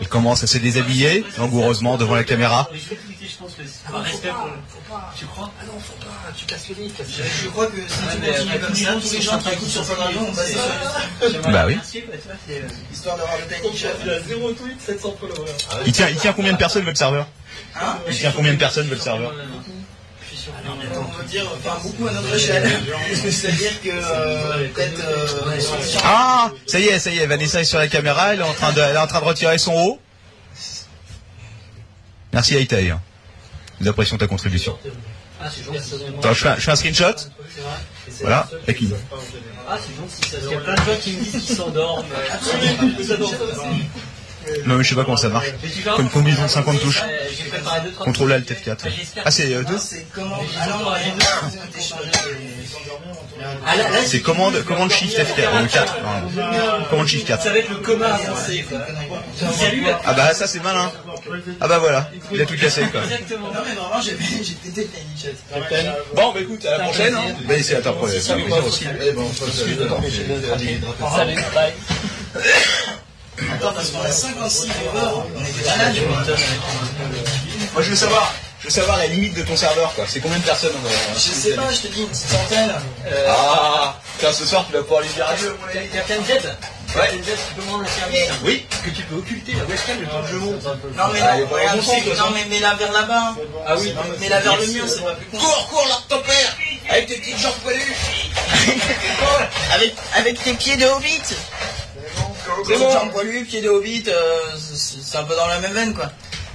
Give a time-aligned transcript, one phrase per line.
[0.00, 2.70] Elle commence à se déshabiller, langoureusement, devant la caméra.
[5.14, 6.76] Tu crois Ah non, faut pas, tu casses le.
[7.42, 11.76] Je crois que tous les gens qui écoutent sur avion sur Bah oui.
[12.90, 13.96] Histoire d'avoir le tiny chef.
[14.02, 15.52] Il a 0 tweet, 700 followers.
[15.84, 17.28] Il tient, il tient combien de personnes veut le serveur?
[17.76, 17.98] Hein?
[18.08, 19.34] Il tient combien de personnes veut le serveur
[21.30, 22.68] dire, enfin, beaucoup à notre échelle.
[23.14, 25.26] C'est-à-dire que, euh, peut-être, euh,
[26.04, 28.52] Ah Ça y est, ça y est, Vanessa est sur la caméra, elle est en
[28.52, 30.00] train de, elle est en train de retirer son haut.
[32.32, 32.94] Merci Aïtaï.
[33.80, 34.76] Nous apprécions ta contribution.
[35.42, 35.46] Ah.
[36.18, 37.14] Attends, je fais un, je fais un screenshot.
[38.20, 38.94] Voilà, une.
[39.68, 40.36] Ah, c'est gentil ça.
[40.36, 42.04] Parce qu'il y a plein de gens qui me disent qu'ils s'endorment.
[44.66, 45.48] Non, mais je sais pas comment ça marche.
[45.96, 47.02] Comme combinaison de 50 touches.
[47.02, 48.32] Euh, J'ai préparé deux, trois Contrôle.
[48.32, 48.66] Alt F4.
[48.66, 50.40] Bah, j'espère Ah, c'est euh, deux c'est ah.
[53.66, 53.74] Ah,
[54.20, 55.48] commande, commande Shift F4.
[55.64, 55.96] euh, 4.
[56.02, 56.84] pardon.
[56.90, 57.42] Commande Shift 4.
[57.42, 57.76] Ça va être le
[58.62, 58.78] quoi.
[59.52, 59.84] Salut.
[60.04, 60.90] Ah bah ça c'est malin.
[61.60, 63.02] Ah bah voilà, il a tout cassé quoi.
[63.02, 63.48] Exactement.
[63.48, 65.92] Non, mais vraiment, j'ai j'ai pété le.
[66.14, 67.14] Bon bah écoute, à la prochaine.
[67.14, 67.34] Hein.
[67.46, 68.20] Bah c'est à ta prochaine.
[68.20, 68.44] Salut.
[71.54, 71.72] Bye.
[73.54, 74.72] Attends, parce qu'on a 56 viewers,
[75.36, 76.36] on était malade, vois.
[77.74, 80.04] Moi je veux savoir, je veux savoir la limite de ton serveur quoi.
[80.08, 82.72] C'est combien de personnes on va Je sais pas, je te dis une petite centaine.
[83.28, 85.56] Ah, tiens ce soir tu vas pouvoir lui dire adieu.
[85.92, 86.42] Captain Jet
[86.92, 88.66] Captain Jet, tu peux me rendre un service Oui.
[88.84, 91.36] Que tu peux occulter la webcam le temps que je monte Non, mais Ah,
[91.76, 93.34] non, non, mais mets-la vers là-bas.
[93.66, 95.38] Ah oui, Non, mais mets-la vers le mur, c'est pas plus con.
[95.38, 96.56] Cours, cours, là, ton père
[96.90, 97.94] Avec tes petites jambes poilues
[99.74, 101.22] avec, avec tes pieds de hobbit
[102.44, 102.92] C'est Petites bon.
[102.92, 106.10] jambes poilues, pieds de hobbit, euh, c'est un peu dans la même veine, quoi.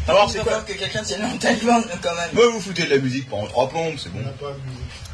[0.07, 2.29] Alors c'est va quoi que quelqu'un tienne en taliban, quand même.
[2.33, 4.19] Moi vous foutez de la musique pendant trois plombes, c'est bon.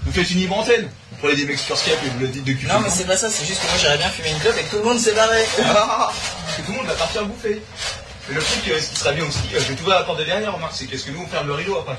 [0.04, 0.90] Vous faites une libre antenne.
[1.12, 2.66] Vous prenez des mecs sur Skype et vous le dites de cul.
[2.68, 4.64] Non, mais c'est pas ça, c'est juste que moi j'aurais bien fumé une clope et
[4.64, 5.46] que tout le monde s'est barré.
[5.58, 7.62] Parce que tout le monde va partir bouffer.
[8.28, 10.20] Mais le truc, euh, ce qui serait bien aussi, euh, je vais t'ouvrir la porte
[10.20, 11.98] de derrière, remarque, c'est qu'est-ce que nous on ferme le rideau après.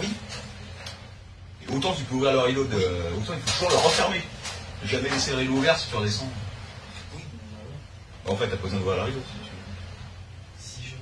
[0.00, 0.08] Oui.
[1.68, 2.76] Et autant tu peux ouvrir le rideau de.
[2.76, 4.22] Autant il faut toujours le refermer.
[4.86, 6.30] Jamais laisser le rideau ouvert si tu redescends.
[8.26, 9.58] En fait, t'as pas besoin le rideau si tu veux.
[10.58, 10.94] Si je...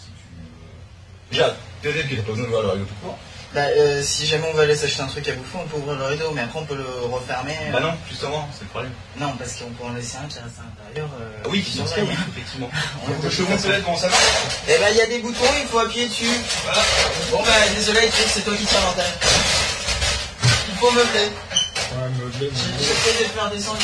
[0.00, 0.24] Si tu.
[0.34, 3.18] euh, Déjà, peut-être que t'as pas besoin d'ouvrir le rideau tout court.
[3.54, 5.96] Bah, euh, si jamais on va aller s'acheter un truc à bouffer, on peut ouvrir
[5.98, 7.56] le rideau, mais après on peut le refermer.
[7.62, 8.92] euh, Bah non, justement, c'est le problème.
[9.16, 11.08] Non, parce qu'on peut en laisser un qui reste à l'intérieur.
[11.18, 12.16] euh, Ah oui, qui qui oui, surveille.
[12.28, 12.70] effectivement.
[13.30, 14.22] Je te montre peut-être comment ça marche.
[14.68, 16.28] Eh ben, il y a des boutons, il faut appuyer dessus.
[16.64, 16.82] Voilà.
[17.30, 19.12] Bon, bah, désolé, Chris, c'est toi qui tiens l'antenne.
[20.68, 21.28] Il faut meubler.
[21.30, 23.78] Ouais, meublé, mais- J'essaie de le faire descendre.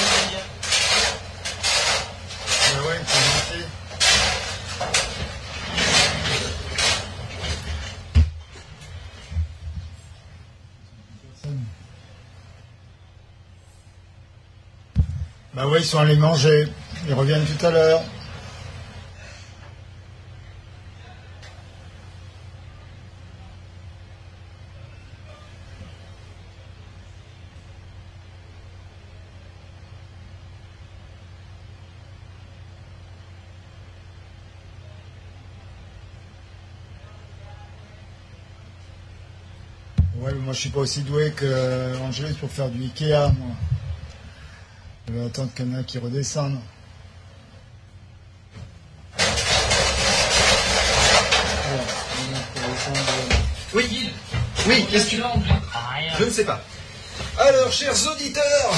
[15.55, 16.67] Bah ouais, ils sont allés manger.
[17.07, 18.03] Ils reviennent tout à l'heure.
[40.17, 43.55] Ouais, mais moi je suis pas aussi doué que Angélus pour faire du Ikea, moi.
[45.09, 46.59] Je vais attendre qu'il y en a qui redescendent.
[51.75, 53.37] Il redescendent, voilà.
[53.75, 54.11] Oui,
[54.67, 55.23] oui, qu'est-ce que tu
[56.19, 56.63] Je ne sais pas.
[57.39, 58.73] Alors, chers auditeurs,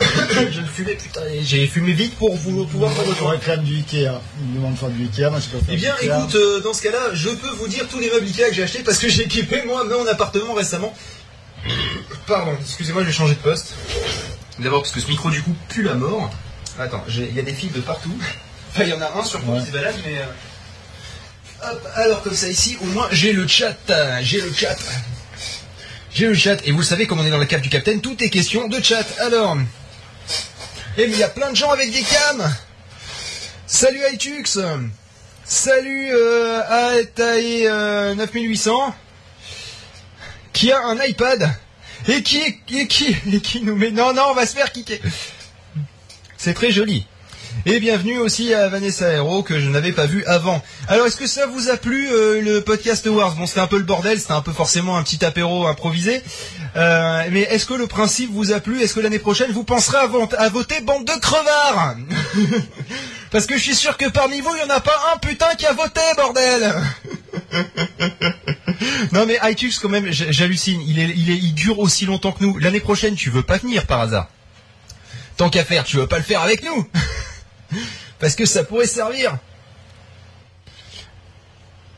[0.00, 3.30] je ne fumais, putain, j'ai fumé vite pour vous pouvoir Je rejoindre.
[3.30, 4.20] réclame du Ikea.
[4.40, 6.18] Ils me demandent de faire du Ikea, moi je peux faire Eh bien, du Ikea.
[6.18, 8.62] écoute, euh, dans ce cas-là, je peux vous dire tous les meubles Ikea que j'ai
[8.64, 10.92] achetés parce que j'ai équipé moi mon appartement récemment.
[12.26, 13.74] Pardon, excusez-moi, je vais changer de poste.
[14.58, 16.30] D'abord parce que ce micro du coup pue la mort.
[16.78, 18.16] Attends, il y a des fils de partout.
[18.72, 19.60] Enfin, il y en a un sur Ouais.
[19.60, 20.18] qui se balade, mais.
[20.18, 20.24] euh,
[21.70, 23.76] Hop, alors comme ça ici, au moins j'ai le chat,
[24.20, 24.76] j'ai le chat.
[26.12, 28.00] J'ai le chat, et vous le savez, comme on est dans la cave du capitaine,
[28.00, 29.06] tout est question de chat.
[29.20, 29.56] Alors.
[30.98, 32.52] Eh mais il y a plein de gens avec des cams
[33.66, 34.44] Salut iTux
[35.44, 36.60] Salut euh,
[37.00, 38.94] Atae euh, 9800
[40.52, 41.50] qui a un iPad?
[42.08, 45.00] Et qui et qui et qui nous met non non on va se faire kicker.
[46.36, 47.06] C'est très joli.
[47.66, 50.62] Et bienvenue aussi à Vanessa Hero que je n'avais pas vu avant.
[50.88, 53.78] Alors est-ce que ça vous a plu euh, le podcast Wars Bon c'était un peu
[53.78, 56.22] le bordel, c'était un peu forcément un petit apéro improvisé.
[56.76, 58.82] Euh, mais est-ce que le principe vous a plu?
[58.82, 61.96] Est-ce que l'année prochaine vous penserez à, vo- à voter bande de crevards?
[63.30, 65.54] Parce que je suis sûr que parmi vous il n'y en a pas un putain
[65.56, 66.74] qui a voté bordel
[69.12, 70.82] Non mais iTunes quand même, j'hallucine.
[70.86, 72.58] Il il est, il dure aussi longtemps que nous.
[72.58, 74.28] L'année prochaine, tu veux pas venir par hasard?
[75.38, 76.86] Tant qu'à faire, tu veux pas le faire avec nous?
[78.18, 79.38] Parce que ça pourrait servir.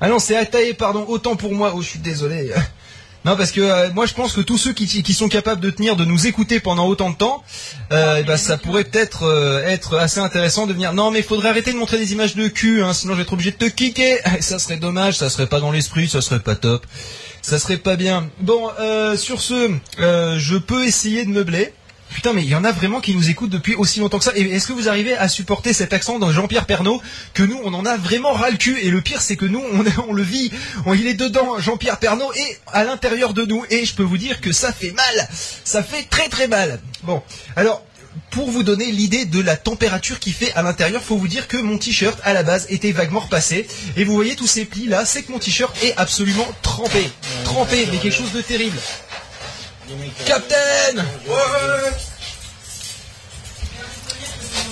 [0.00, 1.72] Ah non, c'est Atae, pardon, autant pour moi.
[1.74, 2.52] Oh, je suis désolé.
[3.26, 5.70] Non, parce que euh, moi je pense que tous ceux qui, qui sont capables de
[5.70, 7.42] tenir, de nous écouter pendant autant de temps,
[7.90, 10.92] euh, eh ben, ça pourrait peut-être euh, être assez intéressant de venir.
[10.92, 13.22] Non, mais il faudrait arrêter de montrer des images de cul, hein, sinon je vais
[13.24, 14.20] être obligé de te kicker.
[14.40, 16.86] ça serait dommage, ça serait pas dans l'esprit, ça serait pas top,
[17.42, 18.30] ça serait pas bien.
[18.38, 18.70] Bon,
[19.16, 21.72] sur ce, je peux essayer de meubler.
[22.10, 24.32] Putain, mais il y en a vraiment qui nous écoutent depuis aussi longtemps que ça.
[24.34, 27.02] Et est-ce que vous arrivez à supporter cet accent dans Jean-Pierre Pernaud
[27.34, 29.62] que nous, on en a vraiment ras le cul Et le pire, c'est que nous,
[30.08, 30.50] on, le vit.
[30.94, 33.64] Il est dedans, Jean-Pierre Pernaud, et à l'intérieur de nous.
[33.70, 35.28] Et je peux vous dire que ça fait mal.
[35.64, 36.80] Ça fait très très mal.
[37.02, 37.22] Bon,
[37.56, 37.82] alors
[38.30, 41.56] pour vous donner l'idée de la température qu'il fait à l'intérieur, faut vous dire que
[41.56, 43.66] mon t-shirt à la base était vaguement repassé.
[43.96, 47.10] Et vous voyez tous ces plis là, c'est que mon t-shirt est absolument trempé.
[47.44, 48.78] Trempé, mais quelque chose de terrible.
[50.24, 50.98] Captain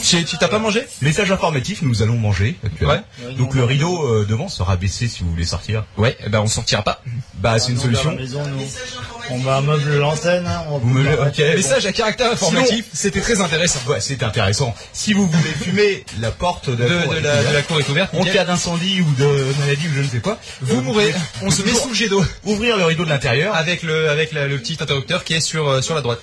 [0.05, 3.03] Tu tu t'as pas mangé Message informatif, nous allons manger actuellement.
[3.27, 3.35] Ouais.
[3.35, 5.85] Donc le rideau euh, devant sera baissé si vous voulez sortir.
[5.97, 7.03] Ouais, eh ben on sortira pas.
[7.35, 8.13] Bah c'est une Nous, à la solution.
[8.17, 8.65] maison, nous,
[9.31, 10.47] on va meubler l'antenne.
[10.47, 11.45] hein, on Vous me ok, bon.
[11.57, 13.81] Message à caractère informatif, c'était très intéressant.
[13.89, 14.75] Ouais, c'est intéressant.
[14.93, 17.49] Si vous voulez fumer, la porte de, De, la cour de est la, ouverte.
[17.49, 18.15] de la cour est ouverte.
[18.15, 18.35] En nickel.
[18.35, 21.13] cas d'incendie ou de maladie ou je ne sais quoi, Vous mourrez.
[21.13, 22.25] pouvez On se met sous le jet d'eau.
[22.45, 23.55] Ouvrir le rideau de l'intérieur.
[23.55, 26.21] Avec le, avec la- le petit interrupteur qui est sur, euh, sur la droite.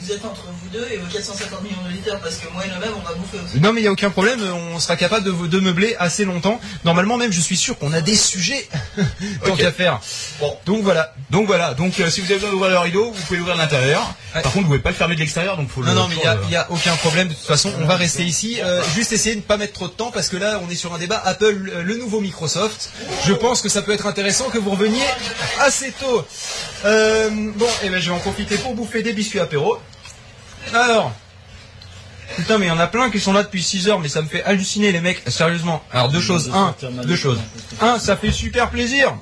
[0.00, 2.68] Vous êtes entre vous deux et vos 450 millions de litres parce que moi et
[2.68, 3.60] nous-mêmes on va bouffer aussi.
[3.60, 4.40] Non mais il n'y a aucun problème,
[4.74, 6.60] on sera capable de, vous- de meubler assez longtemps.
[6.84, 8.68] Normalement même je suis sûr qu'on a des sujets
[9.44, 10.00] tant qu'à faire.
[10.40, 10.56] Bon.
[10.66, 11.12] Donc voilà.
[11.30, 13.60] Donc voilà, donc euh, si vous avez besoin d'ouvrir le rideau, vous pouvez l'ouvrir de
[13.60, 14.02] l'intérieur.
[14.34, 14.42] Ouais.
[14.42, 15.88] Par contre, vous pouvez pas le fermer de l'extérieur, donc faut le.
[15.88, 17.28] Non, non, mais il n'y a, a aucun problème.
[17.28, 18.58] De toute façon, on va rester ici.
[18.62, 20.74] Euh, juste essayer de ne pas mettre trop de temps parce que là, on est
[20.76, 22.90] sur un débat Apple, euh, le nouveau Microsoft.
[23.26, 25.02] Je pense que ça peut être intéressant que vous reveniez
[25.60, 26.24] assez tôt.
[26.84, 29.78] Euh, bon, et ben, je vais en profiter pour bouffer des biscuits apéro.
[30.74, 31.12] Alors.
[32.36, 34.20] Putain, mais il y en a plein qui sont là depuis 6 heures, mais ça
[34.20, 35.22] me fait halluciner, les mecs.
[35.28, 35.82] Sérieusement.
[35.92, 36.50] Alors, deux choses.
[36.52, 36.74] Un,
[37.04, 37.38] deux choses.
[37.80, 39.14] Un, ça fait super plaisir.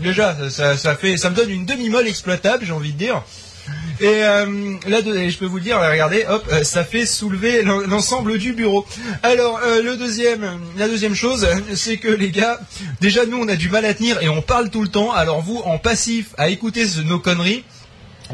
[0.00, 3.22] Déjà, ça, ça, ça fait, ça me donne une demi-molle exploitable, j'ai envie de dire.
[4.00, 7.80] Et euh, là, je peux vous le dire, regardez, hop, euh, ça fait soulever l'en-
[7.80, 8.86] l'ensemble du bureau.
[9.24, 12.60] Alors, euh, le deuxième, la deuxième chose, c'est que les gars,
[13.00, 15.10] déjà nous, on a du mal à tenir et on parle tout le temps.
[15.12, 17.64] Alors vous, en passif, à écouter ce- nos conneries.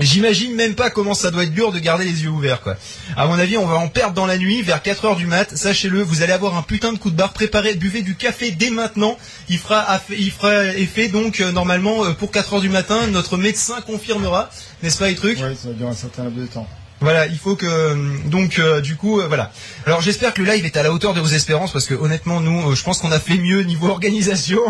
[0.00, 2.76] J'imagine même pas comment ça doit être dur de garder les yeux ouverts, quoi.
[3.16, 5.54] À mon avis, on va en perdre dans la nuit, vers 4 heures du mat.
[5.54, 7.34] Sachez-le, vous allez avoir un putain de coup de barre.
[7.34, 9.18] Préparez, buvez du café dès maintenant.
[9.50, 13.06] Il fera, aff- il fera effet, donc, euh, normalement, euh, pour 4 heures du matin.
[13.08, 14.48] Notre médecin confirmera,
[14.82, 16.66] n'est-ce pas, les trucs Ouais, ça va durer un certain laps de temps.
[17.02, 17.96] voilà, il faut que
[18.28, 19.52] donc euh, du coup euh, voilà.
[19.86, 22.40] Alors j'espère que le live est à la hauteur de vos espérances parce que honnêtement
[22.40, 24.60] nous euh, je pense qu'on a fait mieux niveau organisation,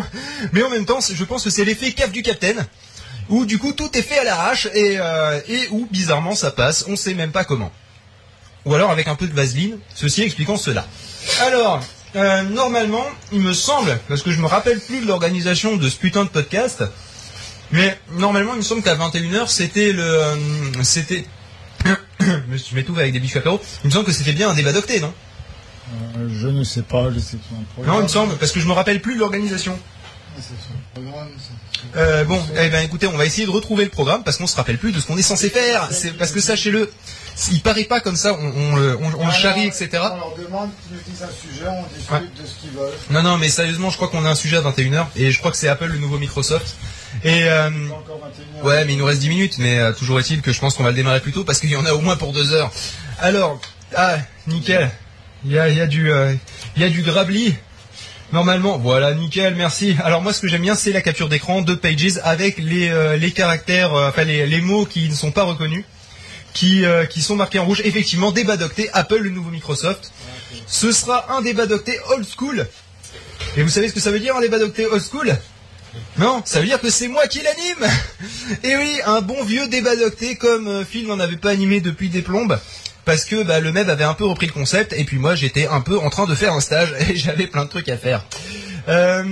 [0.53, 2.67] mais en même temps je pense que c'est l'effet cave du capitaine
[3.29, 6.85] où du coup tout est fait à l'arrache et euh, et où bizarrement ça passe,
[6.89, 7.73] on sait même pas comment.
[8.65, 10.87] Ou alors avec un peu de vaseline, ceci expliquant cela.
[11.41, 11.81] Alors
[12.15, 15.97] euh, normalement, il me semble, parce que je me rappelle plus de l'organisation de ce
[15.97, 16.85] putain de podcast,
[17.71, 20.37] mais normalement il me semble qu'à 21h c'était le euh,
[20.83, 21.25] c'était
[22.21, 23.61] je m'étouffe avec des apéro.
[23.83, 25.13] Il me semble que c'était bien un débat d'octet, non?
[26.19, 27.95] Euh, je ne sais pas, je sais que c'est un programme.
[27.95, 29.79] Non, il me semble, parce que je me rappelle plus de l'organisation.
[30.39, 30.55] C'est
[30.95, 31.72] programme, ça.
[31.97, 34.57] Euh, bon, eh ben écoutez, on va essayer de retrouver le programme parce qu'on se
[34.57, 35.89] rappelle plus de ce qu'on est censé faire.
[35.91, 36.91] C'est parce que sachez-le,
[37.51, 39.89] il paraît pas comme ça, on, on le, on- on le charrie, etc.
[39.95, 42.21] On leur demande qu'ils nous disent un sujet, on discute Ouais.
[42.21, 42.93] de ce qu'ils veulent.
[43.11, 45.51] Non, non, mais sérieusement, je crois qu'on a un sujet à 21h et je crois
[45.51, 46.77] que c'est Apple le nouveau Microsoft.
[47.25, 48.21] Et euh, Pas encore
[48.63, 50.75] 21 Ouais, mais il nous reste 10 minutes, mais euh, toujours est-il que je pense
[50.75, 52.53] qu'on va le démarrer plus tôt parce qu'il y en a au moins pour 2
[52.55, 52.71] heures.
[53.21, 53.61] Alors,
[53.95, 54.91] ah, nickel.
[55.45, 56.33] Il y a, il y a du, euh,
[56.77, 57.55] il y a du grabli.
[58.33, 59.95] Normalement, voilà, nickel, merci.
[60.03, 63.19] Alors moi, ce que j'aime bien, c'est la capture d'écran de Pages avec les, euh,
[63.19, 65.85] les caractères, euh, enfin les, les mots qui ne sont pas reconnus,
[66.55, 67.83] qui, euh, qui sont marqués en rouge.
[67.85, 70.13] Effectivement, débat d'octet, Apple, le nouveau Microsoft.
[70.67, 72.67] Ce sera un débat d'octet old school.
[73.59, 75.37] Et vous savez ce que ça veut dire un débat d'octet old school?
[76.17, 77.87] Non, ça veut dire que c'est moi qui l'anime
[78.65, 82.23] Et oui, un bon vieux débat d'octet comme Phil n'en avait pas animé depuis des
[82.23, 82.59] plombes.
[83.05, 85.67] Parce que bah, le MEB avait un peu repris le concept et puis moi j'étais
[85.67, 88.25] un peu en train de faire un stage et j'avais plein de trucs à faire.
[88.89, 89.25] Euh,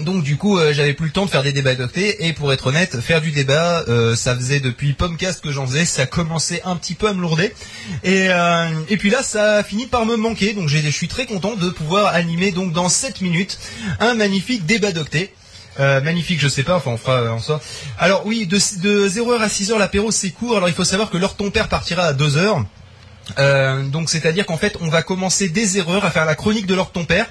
[0.00, 2.52] donc du coup euh, j'avais plus le temps de faire des débats d'octet et pour
[2.52, 6.62] être honnête faire du débat euh, ça faisait depuis Pomcast que j'en faisais ça commençait
[6.64, 7.52] un petit peu à me lourder
[8.04, 11.26] et, euh, et puis là ça a fini par me manquer donc je suis très
[11.26, 13.58] content de pouvoir animer donc dans 7 minutes
[14.00, 15.32] un magnifique débat d'octet
[15.80, 17.60] euh, magnifique, je sais pas, enfin on fera euh, en soi.
[18.00, 21.16] Alors oui, de, de 0h à 6h l'apéro c'est court, alors il faut savoir que
[21.16, 22.64] l'heure ton père partira à 2h.
[23.38, 26.74] Euh, donc c'est-à-dire qu'en fait on va commencer dès 0h à faire la chronique de
[26.74, 27.26] de ton père,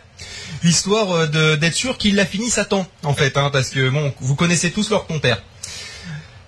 [0.64, 3.90] histoire euh, de- d'être sûr qu'il la finisse à temps en fait, hein, parce que
[3.90, 5.42] bon, vous connaissez tous de ton père.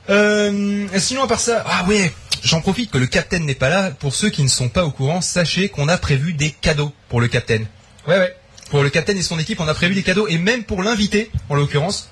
[0.09, 2.11] Euh, sinon à part ça, ah ouais,
[2.43, 3.91] j'en profite que le capitaine n'est pas là.
[3.91, 7.21] Pour ceux qui ne sont pas au courant, sachez qu'on a prévu des cadeaux pour
[7.21, 7.65] le capitaine.
[8.07, 8.35] Ouais ouais.
[8.71, 11.31] pour le capitaine et son équipe, on a prévu des cadeaux et même pour l'invité,
[11.49, 12.09] en l'occurrence.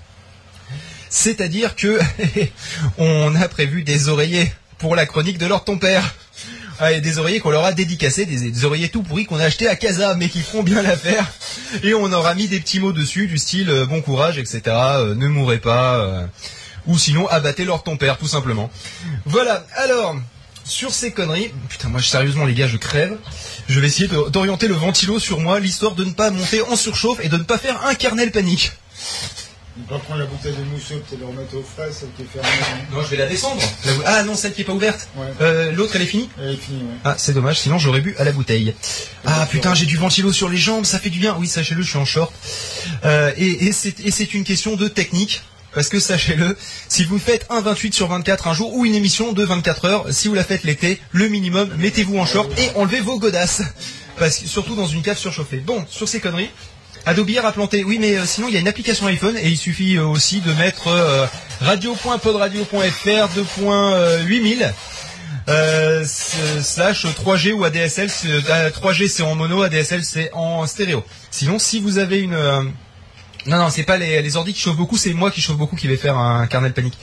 [1.10, 2.00] C'est-à-dire que
[2.98, 6.16] on a prévu des oreillers pour la chronique de leur ton père.
[6.80, 9.76] Ah, des oreillers qu'on leur a dédicacés, des, oreillers tout pourris qu'on a achetés à
[9.76, 11.26] Casa, mais qui feront bien l'affaire.
[11.84, 14.62] Et on aura mis des petits mots dessus, du style euh, bon courage, etc.
[14.68, 15.96] euh, ne mourrez pas.
[15.96, 16.28] euh,
[16.88, 18.72] ou sinon abattez leur ton père, tout simplement.
[19.26, 19.66] Voilà.
[19.76, 20.16] Alors,
[20.64, 23.18] sur ces conneries, putain, moi sérieusement les gars, je crève.
[23.68, 27.20] Je vais essayer d'orienter le ventilo sur moi, l'histoire de ne pas monter en surchauffe
[27.24, 28.72] et de ne pas faire un kernel panique.
[29.80, 32.26] Ne pas prendre la bouteille de mousseux, peut-être le remettre au frais, celle qui est
[32.26, 32.50] fermée.
[32.64, 32.86] hein.
[32.92, 33.62] Non, je vais la descendre.
[33.86, 35.08] La- Ah non, celle qui est pas ouverte.
[35.16, 35.28] Ouais.
[35.42, 36.30] Euh, L'autre, elle est finie.
[36.42, 36.98] Elle est finie, ouais.
[37.04, 38.74] Ah, c'est dommage, sinon j'aurais bu à la bouteille.
[39.26, 41.36] Ah putain, j'ai du ventilo sur les jambes, ça fait du bien.
[41.40, 42.34] Oui, sachez-le, je suis en short.
[43.06, 45.42] Euh, et et c'est et c'est une question de technique.
[45.74, 46.58] Parce que sachez-le,
[46.88, 50.06] si vous faites un 28 sur 24 un jour ou une émission de 24 heures,
[50.10, 53.62] si vous la faites l'été, le minimum, mettez-vous en short et enlevez vos godasses.
[54.18, 55.58] Parce que surtout dans une cave surchauffée.
[55.58, 56.50] Bon, sur ces conneries,
[57.06, 57.84] Adobe a planté.
[57.84, 60.42] Oui, mais euh, sinon il y a une application iPhone et il suffit euh, aussi
[60.42, 61.26] de mettre euh,
[61.62, 62.76] radio.podradio.fr
[63.06, 64.72] 2.8000
[65.50, 68.10] euh, s- slash 3G ou ADSL.
[68.10, 71.04] c'est- euh, 3G c'est en mono, ADSL c'est en stéréo.
[71.32, 72.38] Sinon, si vous avez une
[73.46, 75.78] non, non, c'est pas les, les ordi qui chauffent beaucoup, c'est moi qui chauffe beaucoup
[75.78, 76.98] qui vais faire un kernel panique.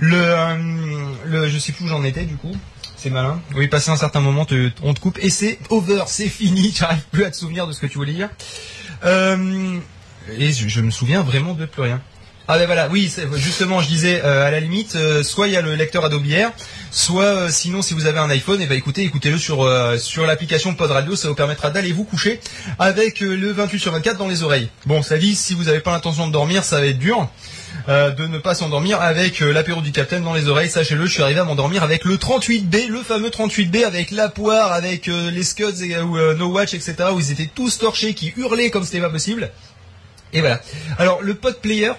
[0.00, 2.52] Le, je sais plus où j'en étais du coup.
[2.96, 3.40] C'est malin.
[3.54, 4.46] Oui, passer un certain moment,
[4.82, 6.72] on te coupe et c'est over, c'est fini.
[6.74, 8.30] Tu n'arrives plus à te souvenir de ce que tu voulais dire.
[9.04, 9.78] Euh,
[10.38, 12.00] et je, me souviens vraiment de plus rien.
[12.52, 15.56] Ah ben voilà, oui, justement, je disais euh, à la limite, euh, soit il y
[15.56, 16.50] a le lecteur Adobe Air,
[16.90, 20.74] soit euh, sinon si vous avez un iPhone, et ben écoutez, écoutez-le sur sur l'application
[20.74, 22.40] Pod Radio, ça vous permettra d'aller vous coucher
[22.80, 24.68] avec le 28 sur 24 dans les oreilles.
[24.86, 27.28] Bon, ça dit, si vous n'avez pas l'intention de dormir, ça va être dur.
[27.88, 31.12] Euh, de ne pas s'endormir avec euh, l'apéro du Capitaine dans les oreilles, sachez-le, je
[31.12, 35.30] suis arrivé à m'endormir avec le 38B, le fameux 38B avec la poire, avec euh,
[35.30, 35.96] les Scuds et,
[36.36, 39.50] No Watch, etc., où ils étaient tous torchés, qui hurlaient comme c'était pas possible.
[40.32, 40.60] Et voilà.
[40.98, 41.92] Alors le pod player,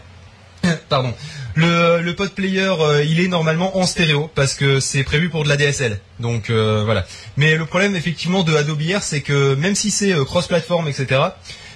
[0.89, 1.13] pardon,
[1.55, 2.73] le, le pod player,
[3.05, 5.99] il est normalement en stéréo parce que c'est prévu pour de la DSL.
[6.19, 7.05] Donc voilà.
[7.35, 11.19] Mais le problème effectivement de Adobe Air, c'est que même si c'est cross-platform, etc.,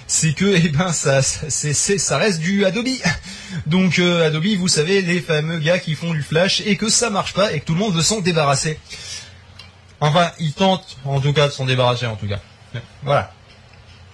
[0.06, 2.86] c'est que eh ben ça, ça- reste du Adobe.
[3.66, 7.10] Donc euh, Adobe, vous savez, les fameux gars qui font du flash et que ça
[7.10, 8.78] marche pas et que tout le monde veut s'en débarrasser.
[10.00, 12.40] Enfin, ils tentent en tout cas de s'en débarrasser en tout cas.
[13.02, 13.32] Voilà.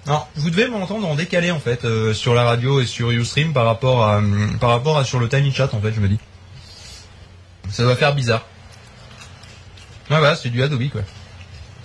[0.07, 3.53] Non, vous devez m'entendre en décalé en fait euh, sur la radio et sur Ustream
[3.53, 6.09] par rapport à hum, par rapport à sur le tiny chat en fait, je me
[6.09, 6.19] dis.
[7.71, 8.45] Ça doit faire bizarre.
[10.11, 11.03] Ouais, voilà, c'est du Adobe quoi.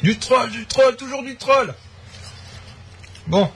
[0.01, 1.73] Du troll, du troll, toujours du troll.
[3.27, 3.49] Bon.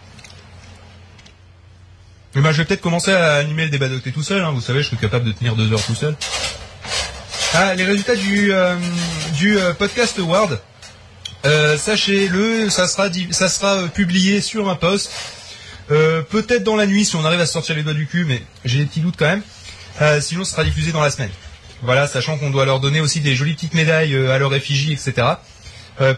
[2.33, 4.41] Ben, je vais peut-être commencer à animer le débat d'octet tout seul.
[4.41, 4.51] Hein.
[4.51, 6.15] Vous savez, je suis capable de tenir deux heures tout seul.
[7.53, 8.75] Ah, les résultats du euh,
[9.33, 10.61] du euh, podcast award.
[11.45, 15.11] Euh, Sachez-le, ça sera ça sera publié sur un post.
[15.89, 18.79] Peut-être dans la nuit si on arrive à sortir les doigts du cul, mais j'ai
[18.79, 20.21] des petits doutes quand même.
[20.21, 21.31] Sinon, ce sera diffusé dans la semaine.
[21.81, 25.27] Voilà, sachant qu'on doit leur donner aussi des jolies petites médailles à leur effigie, etc.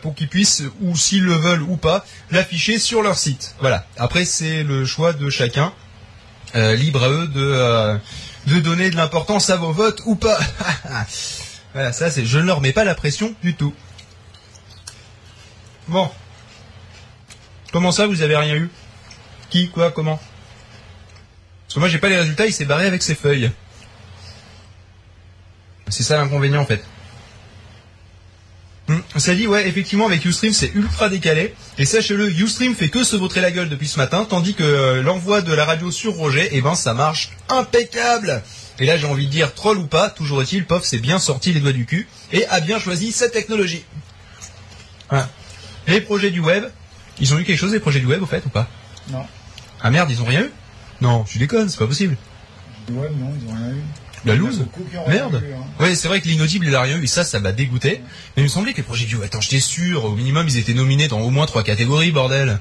[0.03, 3.55] pour qu'ils puissent, ou s'ils le veulent ou pas, l'afficher sur leur site.
[3.61, 3.87] Voilà.
[3.97, 5.73] Après, c'est le choix de chacun.
[6.55, 7.97] Euh, libre à eux de, euh,
[8.47, 10.37] de donner de l'importance à vos votes ou pas.
[11.73, 12.25] voilà, ça c'est.
[12.25, 13.73] Je ne leur mets pas la pression du tout.
[15.87, 16.09] Bon.
[17.71, 18.69] Comment ça, vous avez rien eu?
[19.49, 20.19] Qui Quoi Comment?
[21.63, 23.51] Parce que moi j'ai pas les résultats, il s'est barré avec ses feuilles.
[25.87, 26.83] C'est ça l'inconvénient en fait.
[28.89, 31.53] Hmm, Ça dit, ouais, effectivement, avec Ustream, c'est ultra décalé.
[31.77, 35.01] Et sachez-le, Ustream fait que se vautrer la gueule depuis ce matin, tandis que euh,
[35.01, 38.43] l'envoi de la radio sur Roger, eh ben, ça marche impeccable.
[38.79, 41.53] Et là, j'ai envie de dire, troll ou pas, toujours est-il, POF s'est bien sorti
[41.53, 43.85] les doigts du cul et a bien choisi sa technologie.
[45.09, 45.29] Voilà.
[45.87, 46.65] Les projets du web,
[47.19, 48.67] ils ont eu quelque chose, les projets du web, au fait, ou pas?
[49.09, 49.25] Non.
[49.81, 50.51] Ah merde, ils ont rien eu?
[51.01, 52.17] Non, tu déconnes, c'est pas possible.
[52.91, 53.83] Ouais, non, ils ont rien eu.
[54.25, 54.65] La loose
[55.07, 55.41] Merde.
[55.43, 55.57] eu, hein.
[55.79, 58.01] Ouais, c'est vrai que l'inaudible, il a rien eu, et ça, ça m'a dégoûté.
[58.35, 60.73] Mais il me semblait que les projets du attends, j'étais sûr, au minimum, ils étaient
[60.73, 62.59] nominés dans au moins trois catégories, bordel.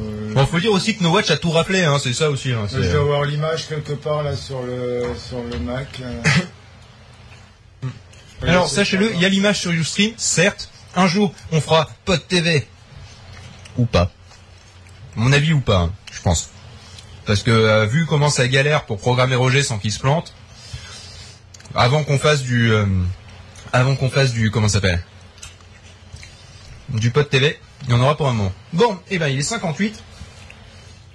[0.00, 2.52] Euh, Bon, faut dire aussi que No Watch a tout raflé, hein, c'est ça aussi.
[2.52, 6.02] Hein, Je dois avoir l'image quelque part là sur le sur le Mac.
[8.42, 10.68] Alors, sachez-le, il y a l'image sur Ustream, certes.
[10.96, 12.66] Un jour, on fera Pod TV.
[13.78, 14.10] Ou pas.
[15.16, 16.50] À mon avis, ou pas, hein, je pense.
[17.26, 20.34] Parce que, euh, vu comment ça galère pour programmer Roger sans qu'il se plante,
[21.74, 22.70] avant qu'on fasse du...
[22.72, 22.86] euh,
[23.72, 24.50] avant qu'on fasse du...
[24.50, 25.02] Comment ça s'appelle?
[26.90, 28.52] Du Pod TV, il y en aura pour un moment.
[28.72, 30.02] Bon, et ben il est 58.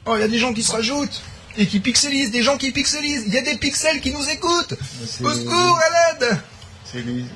[0.06, 1.22] Oh, il y a des gens qui se rajoutent
[1.58, 3.24] et qui pixelisent, des gens qui pixelisent.
[3.28, 4.74] Il y a des pixels qui nous écoutent.
[5.22, 6.40] Au secours, à l'aide
[6.86, 7.28] C'est Lise.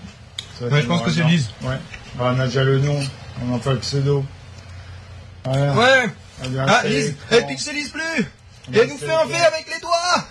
[0.62, 1.24] Ouais, je pense que c'est.
[1.24, 1.50] Lise.
[1.62, 1.78] Ouais.
[2.20, 3.00] On a déjà le nom,
[3.42, 4.26] on n'a pas le pseudo.
[5.46, 5.74] Voilà.
[5.76, 6.10] Ouais.
[6.68, 8.26] Ah, Lise, elle pixelise plus
[8.70, 10.26] Dirait nous fait un V avec les doigts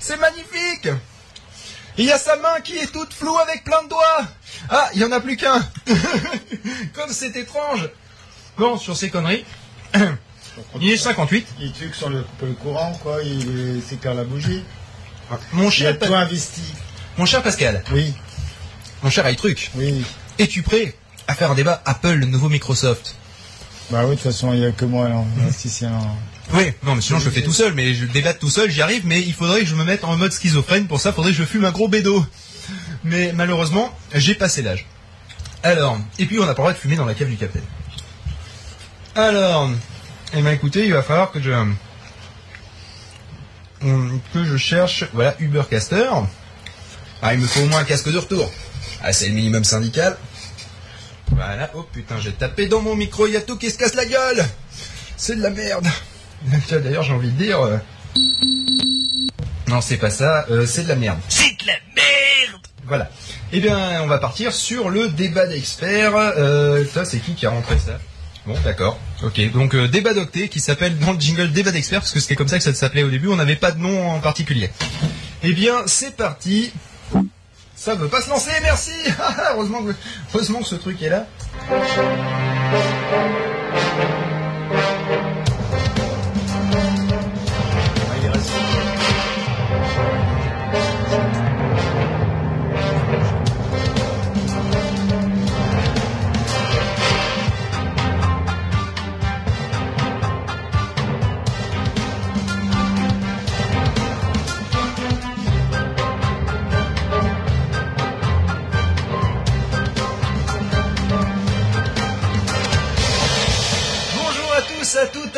[0.00, 0.88] C'est magnifique
[1.96, 4.26] Il y a sa main qui est toute floue avec plein de doigts
[4.70, 5.60] Ah, il y en a plus qu'un
[6.94, 7.88] Comme c'est étrange
[8.56, 9.44] Bon, sur ces conneries,
[10.80, 11.46] il est 58.
[11.60, 13.22] Il truc sur le, le courant, quoi.
[13.22, 14.64] Il s'éclaire la bougie.
[15.52, 16.62] Mon Il a cher, tout investi.
[17.18, 18.12] mon cher Pascal, Oui,
[19.04, 20.04] mon cher iTruc, oui.
[20.40, 20.96] es-tu prêt
[21.28, 23.14] à faire un débat Apple, le nouveau Microsoft?
[23.90, 25.22] Bah oui, de toute façon, il n'y a que moi, là.
[26.54, 28.80] Oui, non, mais sinon je le fais tout seul, mais je débatte tout seul, j'y
[28.80, 31.36] arrive, mais il faudrait que je me mette en mode schizophrène, pour ça, faudrait que
[31.36, 32.24] je fume un gros bédo.
[33.04, 34.86] Mais malheureusement, j'ai passé l'âge.
[35.62, 37.64] Alors, et puis on n'a pas le droit de fumer dans la cave du capitaine.
[39.14, 39.70] Alors,
[40.32, 41.50] eh ben écoutez, il va falloir que je
[43.80, 46.08] que je cherche, voilà, Ubercaster.
[47.22, 48.50] Ah, il me faut au moins un casque de retour.
[49.02, 50.16] Ah, c'est le minimum syndical.
[51.32, 53.94] Voilà, oh putain, j'ai tapé dans mon micro, il y a tout qui se casse
[53.94, 54.44] la gueule.
[55.16, 55.86] C'est de la merde.
[56.70, 57.60] D'ailleurs, j'ai envie de dire.
[57.60, 57.76] euh,
[59.68, 60.46] Non, c'est pas ça.
[60.50, 61.18] euh, c'est de la merde.
[61.28, 63.10] C'est de la merde Voilà.
[63.52, 66.14] Eh bien, on va partir sur le débat d'experts.
[66.16, 67.98] Euh, ça, c'est qui qui a rentré ça?
[68.46, 68.98] Bon, d'accord.
[69.22, 69.40] Ok.
[69.52, 72.48] Donc, euh, débat d'octet qui s'appelle dans le jingle débat d'experts parce que c'était comme
[72.48, 73.28] ça que ça s'appelait au début.
[73.28, 74.70] On n'avait pas de nom en particulier.
[75.42, 76.72] Eh bien, c'est parti.
[77.76, 78.90] Ça veut pas se lancer, merci
[79.52, 79.92] heureusement, que,
[80.34, 81.26] heureusement que ce truc est là.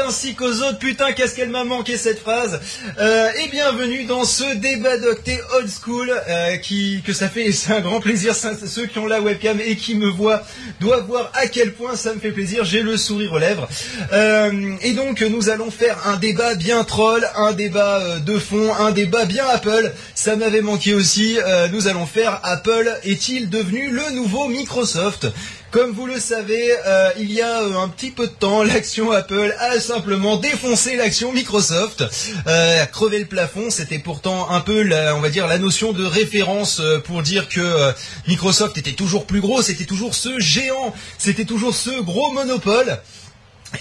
[0.07, 0.79] Ainsi qu'aux autres.
[0.79, 2.61] Putain, qu'est-ce qu'elle m'a manqué cette phrase.
[2.99, 7.73] Euh, et bienvenue dans ce débat d'octet old school euh, qui que ça fait c'est
[7.73, 8.35] un grand plaisir.
[8.35, 10.43] Ceux qui ont la webcam et qui me voient
[10.81, 12.65] doivent voir à quel point ça me fait plaisir.
[12.65, 13.69] J'ai le sourire aux lèvres.
[14.13, 18.93] Euh, et donc nous allons faire un débat bien troll, un débat de fond, un
[18.93, 19.93] débat bien Apple.
[20.15, 21.39] Ça m'avait manqué aussi.
[21.73, 25.27] Nous allons faire Apple est-il devenu le nouveau Microsoft?
[25.71, 29.13] Comme vous le savez, euh, il y a euh, un petit peu de temps, l'action
[29.13, 32.05] Apple a simplement défoncé l'action Microsoft,
[32.47, 33.71] euh, a crevé le plafond.
[33.71, 37.49] C'était pourtant un peu, la, on va dire, la notion de référence euh, pour dire
[37.49, 37.93] que
[38.27, 42.99] Microsoft était toujours plus gros, c'était toujours ce géant, c'était toujours ce gros monopole.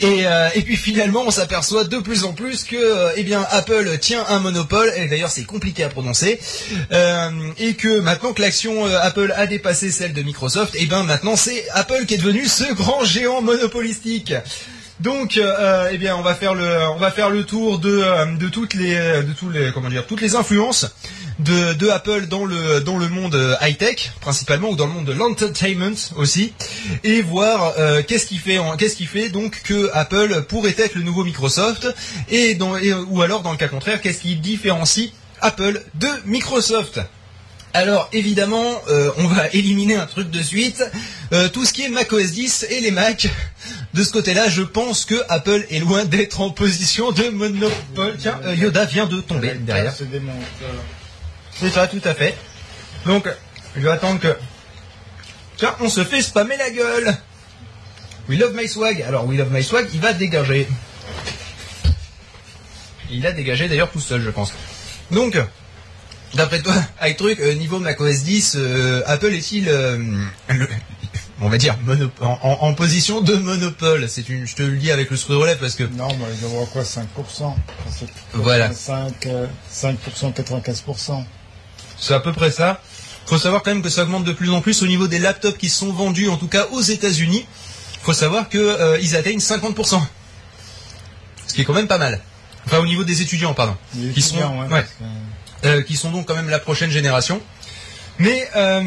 [0.01, 3.45] Et, euh, et puis finalement, on s'aperçoit de plus en plus que, euh, eh bien,
[3.49, 4.91] Apple tient un monopole.
[4.95, 6.39] Et d'ailleurs, c'est compliqué à prononcer.
[6.91, 11.35] Euh, et que maintenant que l'action Apple a dépassé celle de Microsoft, et ben maintenant
[11.35, 14.33] c'est Apple qui est devenu ce grand géant monopolistique.
[14.99, 19.33] Donc, euh, eh bien, on va faire le, tour de, euh, de toutes les, de
[19.37, 20.87] tous les, comment dire, toutes les influences
[21.39, 26.53] de, Apple dans le, monde high tech principalement ou dans le monde de l'entertainment aussi,
[27.03, 31.87] et voir euh, qu'est-ce qui fait, qu'est-ce donc que Apple pourrait être le nouveau Microsoft,
[32.29, 32.57] et
[33.09, 36.99] ou alors dans le cas contraire, qu'est-ce qui différencie Apple de Microsoft?
[37.73, 40.83] Alors évidemment, euh, on va éliminer un truc de suite.
[41.33, 43.27] Euh, tout ce qui est Mac OS 10 et les Mac.
[43.93, 48.15] De ce côté-là, je pense que Apple est loin d'être en position de monopole.
[48.19, 49.93] Tiens, euh, Yoda vient de tomber derrière.
[51.59, 52.37] C'est ça, tout à fait.
[53.05, 53.27] Donc,
[53.75, 54.35] je vais attendre que...
[55.57, 57.17] Tiens, on se fait spammer la gueule
[58.29, 59.01] We love my swag.
[59.01, 60.67] Alors, We love my swag, il va dégager.
[63.09, 64.53] Il a dégagé d'ailleurs tout seul, je pense.
[65.09, 65.35] Donc,
[66.35, 69.97] d'après toi, avec truc, euh, niveau macOS 10, euh, Apple est-il, euh,
[70.49, 70.67] le-
[71.41, 71.75] on va dire,
[72.21, 75.75] en, en- position de monopole C'est une, je te le dis avec le relève parce
[75.75, 77.53] que Non, moi, ils doivent avoir quoi 5%
[77.91, 78.71] C'est Voilà.
[78.73, 81.23] 5, euh, 5%, 95%.
[81.97, 82.81] C'est à peu près ça.
[83.25, 85.57] Faut savoir quand même que ça augmente de plus en plus au niveau des laptops
[85.57, 87.45] qui sont vendus, en tout cas aux États-Unis.
[88.01, 90.01] Faut savoir que euh, ils atteignent 50%,
[91.45, 92.21] ce qui est quand même pas mal.
[92.65, 94.83] Enfin, au niveau des étudiants, pardon, Les qui sont, étudiants, ouais, ouais, parce
[95.63, 97.41] que- euh, qui sont donc quand même la prochaine génération.
[98.19, 98.81] Mais euh,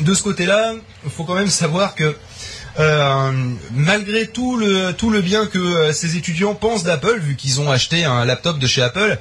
[0.00, 0.72] de ce côté-là,
[1.04, 2.16] il faut quand même savoir que
[2.80, 3.32] euh,
[3.72, 7.70] malgré tout le tout le bien que euh, ces étudiants pensent d'Apple, vu qu'ils ont
[7.70, 9.18] acheté un laptop de chez Apple,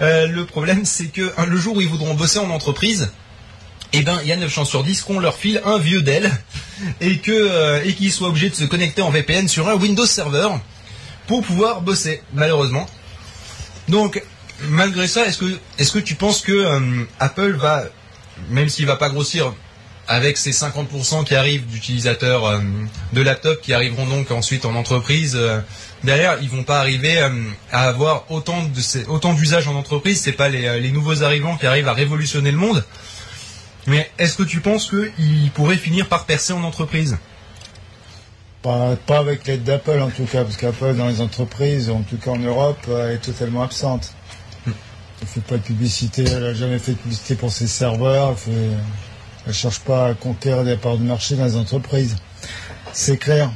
[0.00, 3.12] le problème c'est que hein, le jour où ils voudront bosser en entreprise,
[3.92, 6.32] eh ben il y a 9 chances sur 10 qu'on leur file un vieux Dell
[7.00, 10.48] et que et qu'ils soient obligés de se connecter en VPN sur un Windows Server
[11.28, 12.86] pour pouvoir bosser, malheureusement.
[13.88, 14.22] Donc,
[14.68, 17.84] malgré ça, est-ce que, est-ce que tu penses que Apple va,
[18.50, 19.52] même s'il va pas grossir
[20.08, 22.60] avec ces 50% qui arrivent d'utilisateurs euh,
[23.12, 25.60] de laptops qui arriveront donc ensuite en entreprise, euh,
[26.02, 27.30] derrière, ils vont pas arriver euh,
[27.72, 28.64] à avoir autant
[29.34, 30.20] d'usages en entreprise.
[30.20, 32.84] C'est pas les, les nouveaux arrivants qui arrivent à révolutionner le monde.
[33.86, 37.18] Mais est-ce que tu penses qu'ils pourraient finir par percer en entreprise?
[38.62, 42.16] Pas, pas avec l'aide d'Apple en tout cas, parce qu'Apple dans les entreprises, en tout
[42.16, 44.14] cas en Europe, est totalement absente.
[45.24, 48.76] Elle fait pas de publicité, elle a jamais fait de publicité pour ses serveurs, elle,
[49.46, 52.16] elle cherche pas à conquérir des parts de marché dans les entreprises.
[52.92, 53.50] C'est clair.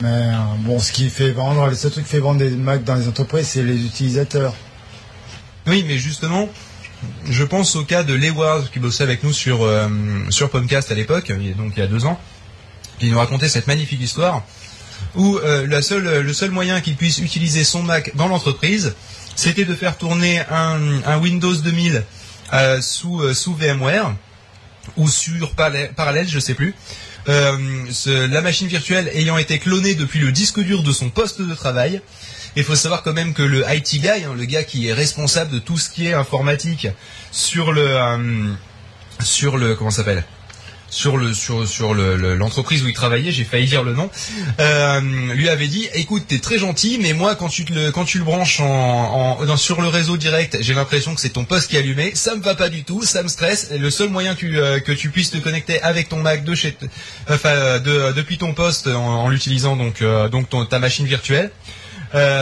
[0.00, 2.84] Mais euh, bon, ce qui fait vendre, le seul truc qui fait vendre des Mac
[2.84, 4.54] dans les entreprises, c'est les utilisateurs.
[5.66, 6.48] Oui, mais justement,
[7.28, 9.90] je pense au cas de Leward qui bossait avec nous sur euh,
[10.30, 12.18] sur Pomcast à l'époque, donc il y a deux ans,
[12.98, 14.42] qui nous racontait cette magnifique histoire
[15.14, 18.94] où euh, le seul moyen qu'il puisse utiliser son Mac dans l'entreprise,
[19.36, 22.02] c'était de faire tourner un, Windows 2000
[22.52, 24.14] euh, sous euh, sous VMware
[24.96, 26.74] ou sur Parallel, Parallel, je sais plus.
[27.28, 27.56] Euh,
[28.06, 32.00] la machine virtuelle ayant été clonée depuis le disque dur de son poste de travail.
[32.54, 35.50] Il faut savoir quand même que le IT guy, hein, le gars qui est responsable
[35.50, 36.88] de tout ce qui est informatique
[37.30, 38.56] sur le
[39.20, 40.24] sur le comment s'appelle?
[40.88, 44.08] Sur le sur sur le- le- l'entreprise où il travaillait, j'ai failli dire le nom,
[44.60, 45.00] euh,
[45.34, 48.24] lui avait dit écoute t'es très gentil mais moi quand tu le quand tu le
[48.24, 51.80] branches en, en- sur le réseau direct j'ai l'impression que c'est ton poste qui est
[51.80, 54.58] allumé ça me va pas du tout ça me stresse le seul moyen que tu,
[54.58, 56.76] euh, que tu puisses te connecter avec ton Mac de chez
[57.28, 61.50] de- depuis ton poste en, l'utilisant donc euh, donc ta machine virtuelle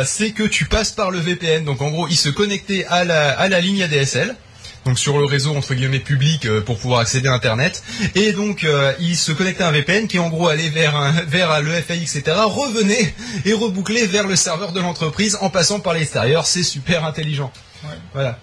[0.04, 1.64] c'est que tu passes par le VPN.
[1.64, 4.36] Donc en gros, il se connectait à la, à la ligne ADSL.
[4.84, 7.82] Donc sur le réseau entre guillemets public euh, pour pouvoir accéder à Internet.
[8.14, 11.10] Et donc euh, il se connectait à un VPN qui en gros allait vers, un,
[11.26, 12.22] vers le FAI, etc.
[12.44, 13.14] Revenait
[13.46, 16.44] et rebouclait vers le serveur de l'entreprise en passant par l'extérieur.
[16.46, 17.50] C'est super intelligent.
[17.84, 17.90] Ouais.
[18.12, 18.38] Voilà.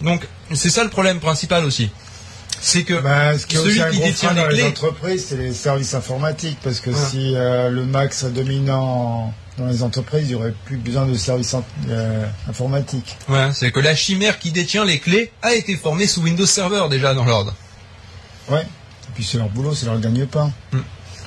[0.00, 1.90] Donc c'est ça le problème principal aussi.
[2.60, 4.60] C'est que Bah, ce qui est aussi un qui gros détient frein dans les les
[4.62, 4.70] clés.
[4.70, 7.08] entreprises, c'est les services informatiques, parce que Voilà.
[7.08, 11.14] si euh, le Mac serait dominant dans les entreprises, il n'y aurait plus besoin de
[11.14, 11.54] services
[11.88, 13.16] euh, informatiques.
[13.28, 16.84] Ouais, c'est que la chimère qui détient les clés a été formée sous Windows Server
[16.90, 17.54] déjà dans l'ordre.
[18.50, 18.62] Ouais.
[18.62, 20.52] Et puis c'est leur boulot, c'est leur gagne-pain.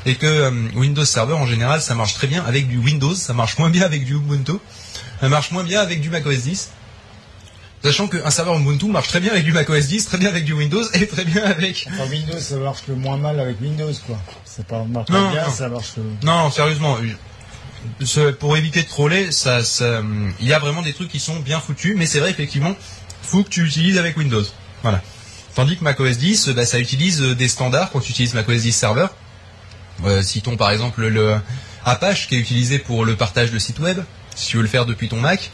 [0.06, 3.34] et que euh, Windows Server en général ça marche très bien avec du Windows, ça
[3.34, 4.54] marche moins bien avec du Ubuntu,
[5.22, 6.70] ça marche moins bien avec du macOS 10.
[7.84, 10.52] Sachant qu'un serveur Ubuntu marche très bien avec du macOS 10, très bien avec du
[10.54, 11.88] Windows et très bien avec.
[11.90, 14.18] Enfin, Windows, ça marche le moins mal avec Windows, quoi.
[14.44, 15.52] Ça marche pas Non, bien, non.
[15.54, 15.94] ça marche.
[15.98, 16.98] le- Non, sérieusement,
[18.40, 19.30] pour éviter de troller,
[20.40, 22.76] il y a vraiment des trucs qui sont bien foutus, mais c'est vrai effectivement,
[23.24, 24.44] faut que tu utilises avec Windows.
[24.82, 25.02] Voilà.
[25.56, 28.72] Tandis que macOS 10, bah, ça utilise euh, des standards quand tu utilises macOS 10
[28.72, 29.08] Server.
[30.06, 31.38] Euh, citons par exemple le
[31.86, 34.00] Apache qui est utilisé pour le partage de sites web,
[34.36, 35.52] si tu veux le faire depuis ton Mac.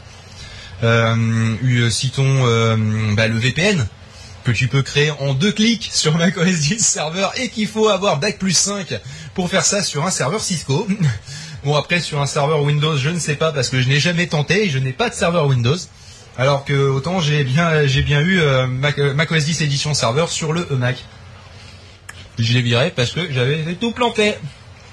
[0.82, 2.76] Euh, euh, citons euh,
[3.14, 3.86] bah, le VPN
[4.44, 8.18] que tu peux créer en deux clics sur macOS 10 Server et qu'il faut avoir
[8.18, 9.00] Bac plus 5
[9.34, 10.86] pour faire ça sur un serveur Cisco.
[11.66, 14.28] Bon après sur un serveur Windows je ne sais pas parce que je n'ai jamais
[14.28, 15.74] tenté et je n'ai pas de serveur Windows.
[16.38, 20.28] Alors que autant j'ai bien j'ai bien eu euh, Mac, euh, macOS 10 édition serveur
[20.30, 20.96] sur le Mac.
[22.38, 24.34] Je l'ai viré parce que j'avais tout planté.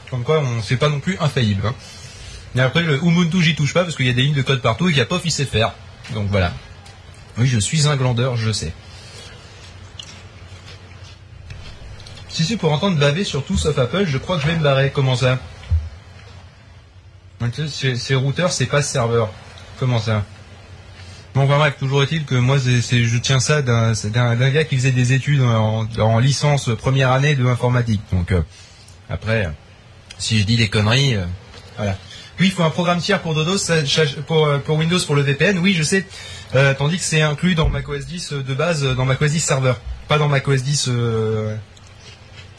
[0.09, 1.61] Comme quoi on pas non plus infaillible.
[1.63, 1.75] hein.
[2.55, 4.63] Et après le Ubuntu j'y touche pas parce qu'il y a des lignes de code
[4.63, 5.73] partout et qu'il n'y a pas sait faire.
[6.15, 6.53] Donc voilà.
[7.37, 8.73] Oui je suis un glandeur, je sais.
[12.29, 14.63] Si c'est pour entendre baver sur tout sauf Apple, je crois que je vais me
[14.63, 14.91] barrer.
[14.91, 15.37] Comment ça?
[17.43, 19.29] Donc, tu sais, Ces ces routeurs, c'est pas serveur.
[19.79, 20.23] Comment ça?
[21.35, 24.11] Bon, enfin bref, toujours est-il que moi, c'est- c'est- je tiens ça d'un c'est
[24.49, 28.01] gars qui faisait des études en, en licence première année de informatique.
[28.13, 28.41] Donc, euh,
[29.09, 29.49] après, euh,
[30.17, 31.25] si je dis des conneries, euh,
[31.75, 31.97] voilà.
[32.39, 36.05] Oui, il faut un programme tiers pour Windows, pour le VPN, oui, je sais.
[36.77, 39.81] Tandis que c'est inclus dans macOS 10 euh, de base, dans macOS 10 serveur.
[40.07, 41.55] Pas dans macOS 10 euh,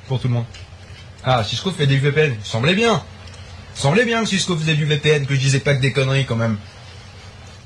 [0.09, 0.45] pour tout le monde.
[1.25, 2.37] Ah, Cisco fait des VPN.
[2.43, 3.03] Semblait bien.
[3.75, 6.37] Semblait bien que Cisco faisait du VPN, que je disais pas que des conneries quand
[6.37, 6.57] même.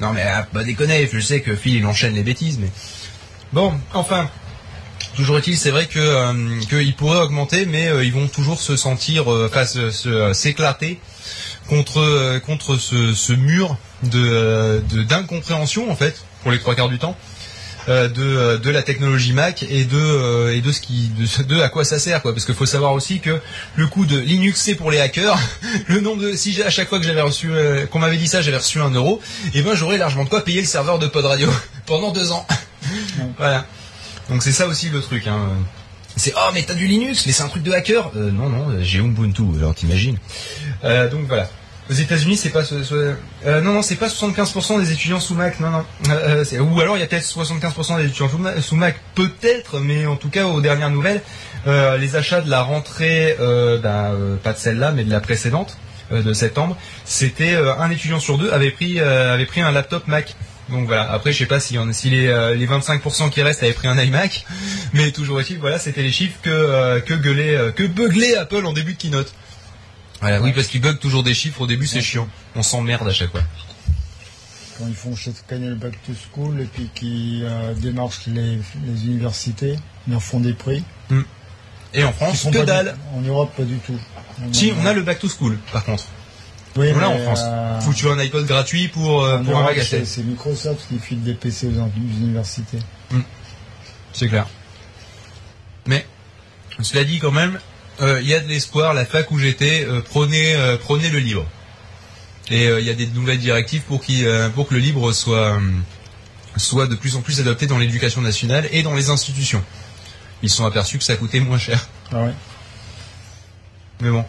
[0.01, 2.71] Non mais ah, pas déconner, je sais que Phil il enchaîne les bêtises, mais...
[3.53, 4.29] Bon, enfin,
[5.17, 8.77] toujours est-il, c'est vrai que euh, qu'ils pourraient augmenter, mais euh, ils vont toujours se
[8.77, 11.01] sentir, euh, enfin, se- euh, s'éclater
[11.69, 16.89] contre euh, contre ce, ce mur de euh, d'incompréhension en fait, pour les trois quarts
[16.91, 17.38] du temps, euh,
[17.89, 21.61] de euh, de la technologie Mac et de euh, et de ce qui de, de
[21.61, 23.41] à quoi ça sert quoi, parce qu'il faut savoir aussi que
[23.77, 25.39] le coût de Linux c'est pour les hackers,
[25.87, 28.43] le nombre de si à chaque fois que j'avais reçu euh, qu'on m'avait dit ça
[28.43, 29.21] j'avais reçu un euro,
[29.55, 31.49] et ben j'aurais largement de quoi payer le serveur de Pod Radio
[31.87, 32.47] pendant deux ans.
[33.39, 33.65] voilà.
[34.29, 35.27] Donc c'est ça aussi le truc.
[35.27, 35.49] Hein.
[36.19, 38.11] C'est oh mais t'as du Linux, mais c'est un truc de hacker.
[38.17, 39.45] Euh, non non, euh, j'ai Ubuntu.
[39.57, 40.19] Alors t'imagines.
[40.85, 41.49] Euh, donc voilà.
[41.91, 43.15] Aux États-Unis, c'est pas euh,
[43.63, 45.59] non non, c'est pas 75% des étudiants sous Mac.
[45.59, 45.85] Non non.
[46.11, 49.81] Euh, ou alors il y a peut-être 75% des étudiants sous Ma- sous Mac, peut-être,
[49.81, 51.23] mais en tout cas aux dernières nouvelles,
[51.67, 53.37] euh, les achats de la rentrée,
[53.83, 55.79] bah, pas de celle-là, mais de la précédente,
[56.11, 60.37] de septembre, c'était un étudiant sur deux avait pris avait pris un laptop Mac.
[60.69, 61.11] Donc voilà.
[61.11, 64.45] Après, je sais pas si, si les, les 25% qui restent avaient pris un iMac,
[64.93, 68.99] mais toujours est-il, voilà, c'était les chiffres que que que beuglait Apple en début de
[68.99, 69.33] keynote.
[70.21, 72.29] Voilà, oui, parce qu'ils bug toujours des chiffres au début, c'est chiant.
[72.57, 73.43] On s'emmerde à chaque fois.
[74.79, 78.59] Quand ils font chaque année le back to school et puis qui euh, démarchent les,
[78.87, 79.77] les universités,
[80.07, 80.83] ils en font des prix.
[81.95, 82.97] Et en France, que pas du- dalle.
[83.15, 83.99] En Europe, pas du tout.
[84.53, 86.05] Si, on a le back to school, par contre.
[86.77, 87.41] Oui, On l'a en France.
[87.43, 89.99] euh, Foutu un iPod gratuit pour, euh, pour un magasin.
[90.05, 92.79] c'est Microsoft qui file des PC aux universités.
[94.13, 94.47] C'est clair.
[95.87, 96.07] Mais,
[96.83, 97.59] cela dit quand même,
[98.01, 101.45] euh, il y a de l'espoir, la fac où j'étais euh, prenait, euh, le libre.
[102.51, 105.61] Et il y a des nouvelles directives pour, qui, pour que le libre soit,
[106.57, 109.63] soit de plus en plus adopté dans l'éducation nationale et dans les institutions.
[110.43, 111.87] Ils sont aperçus que ça coûtait moins cher.
[112.11, 112.33] Ah ouais.
[114.01, 114.25] Mais bon.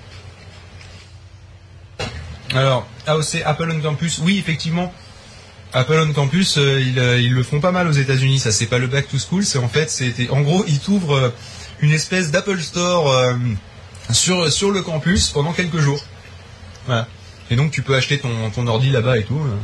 [2.54, 4.94] Alors, AOC, Apple on Campus, oui, effectivement.
[5.72, 8.40] Apple on Campus, ils, ils le font pas mal aux États-Unis.
[8.40, 11.32] Ça, c'est pas le back to school, c'est en fait, c'était, en gros, ils t'ouvrent
[11.82, 13.36] une espèce d'Apple Store euh,
[14.12, 16.04] sur le campus pendant quelques jours.
[16.86, 17.08] Voilà.
[17.52, 19.40] Et donc, tu peux acheter ton ordi là-bas et tout.
[19.40, 19.56] euh.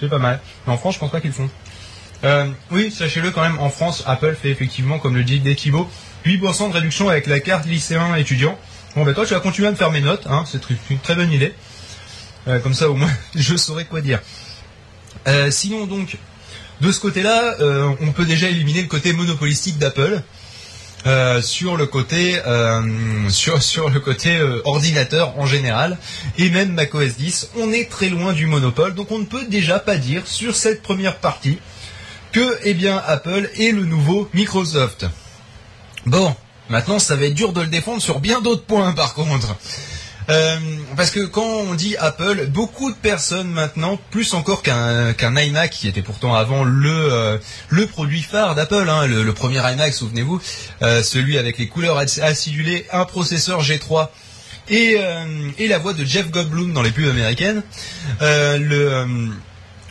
[0.00, 0.40] C'est pas mal.
[0.66, 1.50] Mais en France, je pense pas qu'ils font.
[2.24, 5.88] Euh, oui, sachez-le quand même, en France, Apple fait effectivement, comme le dit Thibaut,
[6.26, 8.58] 8% de réduction avec la carte lycéen étudiant.
[8.94, 11.14] Bon, ben toi, tu vas continuer à me faire mes notes, hein, c'est une très
[11.14, 11.54] bonne idée.
[12.62, 14.20] Comme ça, au moins, je saurai quoi dire.
[15.50, 16.16] Sinon, donc,
[16.80, 17.56] de ce côté-là,
[18.00, 20.22] on peut déjà éliminer le côté monopolistique d'Apple.
[21.06, 25.96] Euh, sur le côté euh, sur le côté euh, ordinateur en général.
[26.36, 28.94] Et même macOS 10 on est très loin du monopole.
[28.94, 31.58] Donc on ne peut déjà pas dire sur cette première partie
[32.32, 35.06] que eh bien Apple est le nouveau Microsoft.
[36.06, 36.34] Bon
[36.68, 39.56] maintenant ça va être dur de le défendre sur bien d'autres points par contre
[40.30, 40.56] euh,
[40.96, 45.70] parce que quand on dit Apple, beaucoup de personnes maintenant, plus encore qu'un qu'un iMac
[45.70, 47.38] qui était pourtant avant le euh,
[47.68, 50.40] le produit phare d'Apple, hein, le, le premier iMac, souvenez-vous,
[50.82, 54.08] euh, celui avec les couleurs ac- acidulées, un processeur G3
[54.68, 54.96] et
[55.58, 57.62] et la voix de Jeff Goldblum dans les pubs américaines.
[58.20, 59.28] Le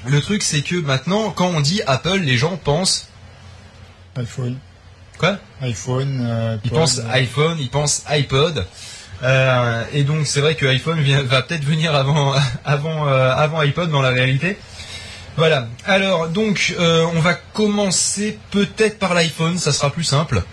[0.06, 3.08] le truc c'est que maintenant, quand on dit Apple, les gens pensent
[4.16, 4.58] iPhone.
[5.18, 5.38] quoi?
[5.62, 6.60] iPhone.
[6.64, 8.66] Ils pensent iPhone, ils pensent iPod.
[9.24, 12.34] Euh, et donc c'est vrai que iPhone va peut-être venir avant,
[12.66, 14.58] avant, euh, avant iPod dans la réalité.
[15.38, 15.68] Voilà.
[15.86, 20.44] Alors donc euh, on va commencer peut-être par l'iPhone, ça sera plus simple.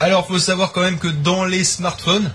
[0.00, 2.32] Alors faut savoir quand même que dans les smartphones,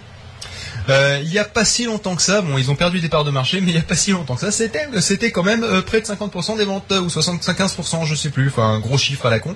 [0.89, 3.31] il n'y a pas si longtemps que ça, bon ils ont perdu des parts de
[3.31, 6.01] marché, mais il n'y a pas si longtemps que ça, c'était c'était quand même près
[6.01, 9.39] de 50% des ventes, ou 75%, je sais plus, enfin un gros chiffre à la
[9.39, 9.55] con.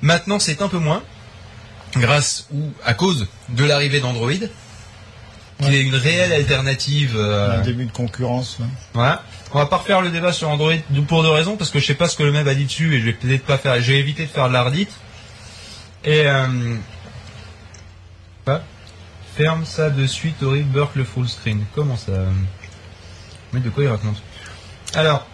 [0.00, 1.02] Maintenant c'est un peu moins,
[1.94, 4.30] grâce ou à cause de l'arrivée d'Android,
[5.60, 5.76] qui Ouais.
[5.76, 7.14] est une réelle alternative.
[7.16, 8.58] euh, un début de concurrence.
[8.60, 8.66] ouais.
[8.92, 9.22] voilà.
[9.52, 10.72] On va pas refaire le débat sur Android
[11.06, 12.92] pour deux raisons, parce que je sais pas ce que le mec a dit dessus
[12.94, 13.80] et je vais peut-être pas faire.
[13.80, 14.90] J'ai évité de faire de la redite.
[16.04, 16.74] Et euh,
[19.36, 21.64] ferme ça de suite, horrible burk le full screen.
[21.74, 22.30] Comment ça euh,
[23.52, 24.16] Mais de quoi il raconte?
[24.94, 25.26] Alors,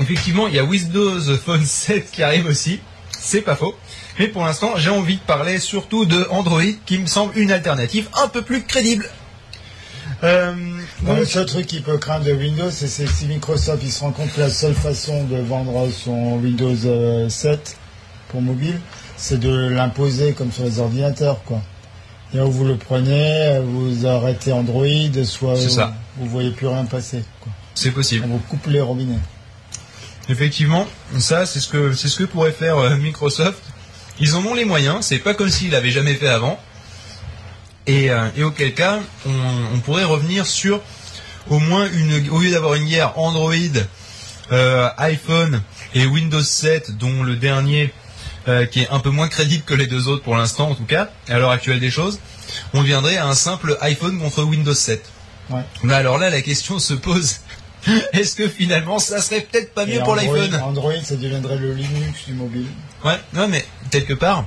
[0.00, 2.80] effectivement, il y a Windows Phone 7 qui arrive aussi.
[3.10, 3.76] C'est pas faux.
[4.18, 8.08] Mais pour l'instant, j'ai envie de parler surtout de Android, qui me semble une alternative
[8.22, 9.08] un peu plus crédible.
[10.24, 10.52] Euh,
[11.02, 14.00] donc- le seul truc qui peut craindre de Windows, c'est c'est si Microsoft il se
[14.00, 17.76] rend compte que la seule façon de vendre son Windows euh, 7
[18.28, 18.80] pour mobile,
[19.16, 21.60] c'est de l'imposer comme sur les ordinateurs, quoi.
[22.32, 24.86] Et où vous le prenez, vous arrêtez Android,
[25.24, 25.94] soit vous, ça.
[26.16, 27.22] vous voyez plus rien passer,
[27.74, 28.24] c'est possible.
[28.26, 29.18] On vous coupe les robinets.
[30.28, 30.86] Effectivement,
[31.18, 33.62] ça c'est ce que c'est ce que pourrait faire euh, Microsoft.
[34.20, 36.58] Ils en ont les moyens, c'est pas comme s'ils l'avaient jamais fait avant.
[37.86, 39.30] Et, euh, et auquel cas, on,
[39.74, 40.80] on pourrait revenir sur
[41.50, 43.52] au moins une au lieu d'avoir une guerre Android,
[44.52, 45.62] euh, iPhone
[45.94, 47.92] et Windows 7, dont le dernier
[48.48, 50.84] euh, qui est un peu moins crédible que les deux autres pour l'instant en tout
[50.84, 52.18] cas, à l'heure actuelle des choses,
[52.72, 55.04] on viendrait à un simple iPhone contre Windows 7.
[55.50, 55.60] Ouais.
[55.82, 57.36] Mais alors là, la question se pose
[58.12, 60.54] est-ce que finalement ça serait peut-être pas mieux Et pour l'iPhone?
[60.62, 62.66] Android, ça deviendrait le Linux du mobile.
[63.04, 64.46] Ouais, non mais quelque part,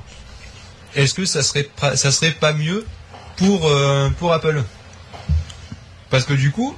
[0.96, 2.84] est-ce que ça serait ça serait pas mieux
[3.38, 4.62] pour euh, pour Apple
[6.10, 6.76] Parce que du coup,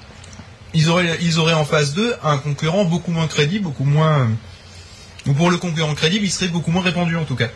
[0.73, 4.29] ils auraient ils auraient en face d'eux un concurrent beaucoup moins crédible, beaucoup moins
[5.27, 7.49] ou pour le concurrent crédible, il serait beaucoup moins répandu en tout cas.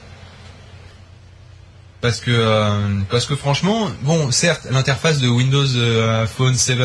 [2.01, 6.79] Parce que euh, parce que franchement, bon, certes, l'interface de Windows euh, Phone 7,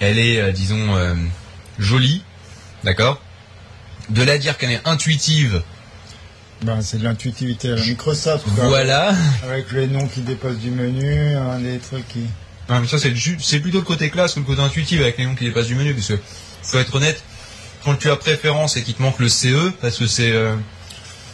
[0.00, 1.14] elle est euh, disons euh,
[1.78, 2.22] jolie,
[2.84, 3.22] d'accord?
[4.10, 5.62] De là dire qu'elle est intuitive,
[6.62, 8.68] Ben, c'est de l'intuitivité à la Microsoft, quoi.
[8.68, 9.14] voilà.
[9.44, 12.20] Avec les noms qui dépassent du menu, hein, des trucs qui...
[12.68, 15.34] Non, mais ça, c'est, plutôt le côté classe que le côté intuitif avec les noms
[15.34, 16.18] qui dépassent du menu, parce que,
[16.62, 17.22] faut être honnête,
[17.84, 20.54] quand tu as préférence et qu'il te manque le CE, parce que c'est, euh,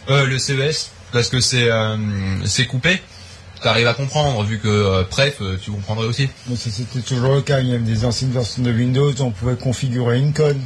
[0.08, 1.96] euh, le CES, parce que c'est, euh,
[2.46, 3.00] c'est coupé,
[3.62, 6.28] t'arrives à comprendre, vu que, euh, bref, euh, tu comprendrais aussi.
[6.48, 7.60] Mais c'était toujours le cas.
[7.60, 10.60] Il y avait des anciennes versions de Windows on pouvait configurer une conne.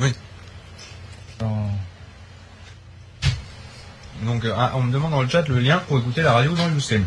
[0.00, 0.12] Oui.
[1.40, 1.70] Genre,
[4.38, 6.54] Donc, euh, ah, on me demande dans le chat le lien pour écouter la radio
[6.54, 7.04] dans le Ustream.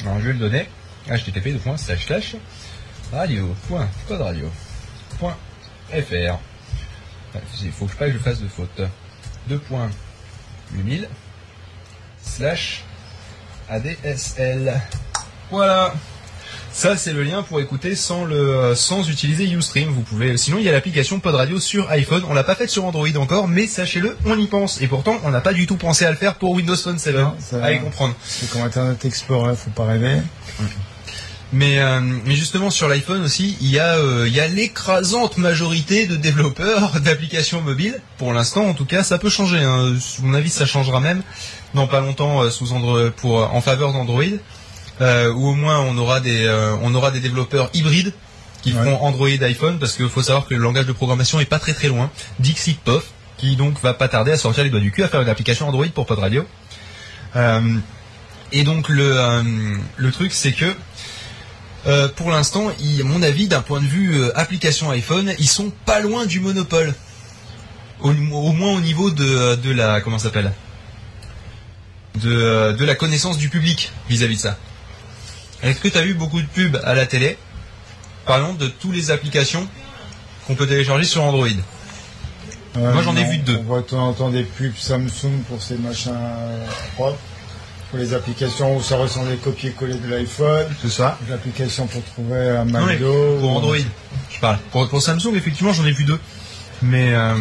[0.00, 0.68] Alors, je vais le donner.
[1.06, 2.34] http slash slash
[3.12, 4.50] radio point code radio
[5.20, 5.36] point
[5.92, 6.40] fr.
[7.62, 8.82] Il faut que pas que je fasse de faute.
[9.46, 9.90] 2 points
[10.72, 11.08] 8000
[12.20, 12.82] slash
[13.68, 14.80] ADSL.
[15.52, 15.94] Voilà.
[16.72, 19.88] Ça, c'est le lien pour écouter sans le, sans utiliser Ustream.
[19.90, 22.22] Vous pouvez, sinon, il y a l'application Pod Radio sur iPhone.
[22.28, 24.80] On l'a pas faite sur Android encore, mais sachez-le, on y pense.
[24.80, 27.14] Et pourtant, on n'a pas du tout pensé à le faire pour Windows Phone 7.
[27.16, 28.14] Non, ça- Allez comprendre.
[28.24, 30.18] C'est comme Internet Explorer, faut pas rêver.
[31.52, 35.36] Mais, euh, mais justement sur l'iPhone aussi, il y a, euh, il y a l'écrasante
[35.36, 38.00] majorité de développeurs d'applications mobiles.
[38.18, 39.58] Pour l'instant, en tout cas, ça peut changer.
[39.58, 39.94] Hein.
[39.96, 41.22] À mon avis, ça changera même
[41.74, 44.22] dans pas longtemps euh, sous Android, pour en faveur d'Android,
[45.00, 48.12] euh, ou au moins on aura des, euh, on aura des développeurs hybrides
[48.62, 48.84] qui Ouais.
[48.84, 51.72] feront Android iPhone, parce qu'il faut savoir que le langage de programmation est pas très
[51.72, 52.10] très loin.
[52.40, 53.04] Dixit Pof,
[53.38, 55.66] qui donc va pas tarder à sortir les doigts du cul à faire une application
[55.68, 56.46] Android pour Pod Radio.
[57.36, 57.76] Euh,
[58.52, 59.42] et donc le, euh,
[59.96, 60.74] le truc c'est que
[62.16, 66.26] pour l'instant, à mon avis, d'un point de vue application iPhone, ils sont pas loin
[66.26, 66.94] du monopole.
[68.00, 70.52] Au, au moins au niveau de, de la comment s'appelle?
[72.20, 74.58] De, de la connaissance du public vis-à-vis de ça.
[75.62, 77.36] Est-ce que tu as vu beaucoup de pubs à la télé
[78.26, 79.66] parlant de toutes les applications
[80.46, 81.48] qu'on peut télécharger sur Android
[82.76, 83.56] Euh, Moi, j'en ai vu deux.
[83.58, 86.14] On voit de temps en temps des pubs Samsung pour ces machins
[86.94, 87.18] propres.
[87.90, 90.66] Pour les applications où ça ressemble des copier-coller de l'iPhone.
[90.80, 91.18] C'est ça.
[91.28, 93.38] L'application pour trouver un McDo.
[93.40, 93.76] pour ou- Android,
[94.30, 94.58] je parle.
[94.70, 96.20] Pour, pour Samsung, effectivement, j'en ai vu deux.
[96.82, 97.34] Mais, euh,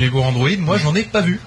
[0.00, 1.40] mais pour Android, moi, j'en ai pas vu.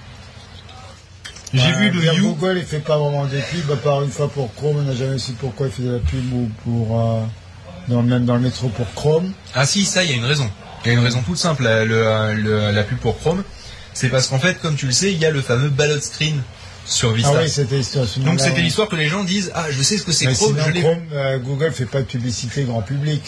[1.54, 2.34] J'ai vu le You.
[2.34, 4.78] Google, il fait pas vraiment des pubs, à part une fois pour Chrome.
[4.78, 7.20] On n'a jamais su pourquoi il faisait la pub ou pour, euh,
[7.88, 9.32] dans, même dans le métro pour Chrome.
[9.54, 10.50] Ah si, ça, il y a une raison.
[10.84, 13.42] Il y a une raison toute simple, la, le- le- la pub pour Chrome.
[13.94, 16.42] C'est parce qu'en fait, comme tu le sais, il y a le fameux ballot screen
[16.84, 17.30] sur Vista.
[17.36, 18.04] Ah oui, c'était l'histoire.
[18.18, 20.64] Donc c'était l'histoire que les gens disent Ah, je sais ce que c'est Chrome, sinon,
[20.66, 23.22] je l'ai Chrome, euh, Google fait pas de publicité grand public.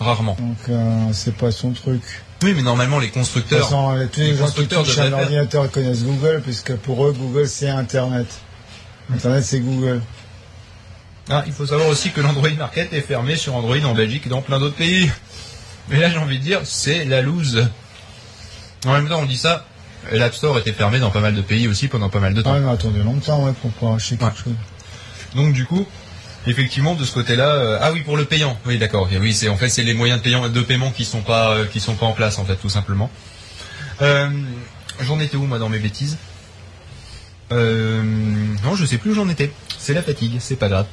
[0.00, 0.36] rarement.
[0.40, 2.02] Donc, euh, c'est pas son truc.
[2.42, 3.64] Oui, mais normalement, les constructeurs.
[3.64, 7.12] façon, tous les, les gens qui constructeurs touchent un ordinateur connaissent Google, puisque pour eux,
[7.12, 8.26] Google, c'est Internet.
[9.12, 10.00] Internet, c'est Google.
[11.30, 14.28] Ah, il faut savoir aussi que l'Android Market est fermé sur Android en Belgique et
[14.30, 15.10] dans plein d'autres pays.
[15.88, 17.66] Mais là, j'ai envie de dire, c'est la loose.
[18.86, 19.66] En même temps, on dit ça,
[20.12, 22.52] l'App Store était fermé dans pas mal de pays aussi pendant pas mal de temps.
[22.54, 24.44] Ah, on a attendu longtemps, ouais, pour pouvoir acheter quelque Ouais.
[24.44, 24.54] chose.
[25.34, 25.86] Donc du coup,
[26.46, 29.56] effectivement, de ce côté-là, euh, ah oui pour le payant, oui d'accord, oui c'est en
[29.56, 32.38] fait c'est les moyens de paiement, qui sont pas euh, qui sont pas en place
[32.38, 33.10] en fait tout simplement.
[34.00, 34.28] Euh,
[35.00, 36.16] j'en étais où moi dans mes bêtises?
[37.50, 39.50] Non, je sais plus où j'en étais.
[39.78, 40.86] C'est la fatigue, c'est pas grave.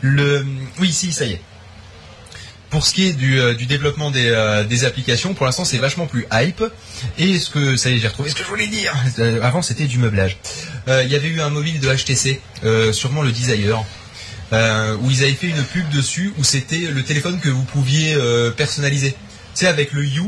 [0.00, 0.46] Le,
[0.78, 1.40] oui si ça y est.
[2.70, 6.64] Pour ce qui est du, développement des, applications, pour l'instant c'est vachement plus hype.
[7.18, 8.94] Et ce que ça y est, j'ai retrouvé ce que je voulais dire.
[9.42, 10.38] Avant c'était du meublage.
[10.86, 12.40] Il y avait eu un mobile de HTC,
[12.92, 13.84] sûrement le Desire,
[14.52, 18.14] euh, où ils avaient fait une pub dessus où c'était le téléphone que vous pouviez
[18.14, 19.14] euh, personnaliser.
[19.54, 20.22] Sais avec le U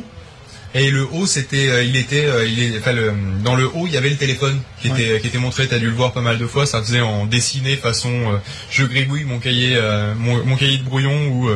[0.74, 3.12] et le haut c'était euh, il était euh, il est enfin le,
[3.44, 5.66] dans le haut il y avait le téléphone qui était qui était montré.
[5.66, 6.66] T'as dû le voir pas mal de fois.
[6.66, 9.78] Ça faisait en dessiné façon je gribouille mon cahier
[10.18, 11.50] mon, mon cahier de brouillon ou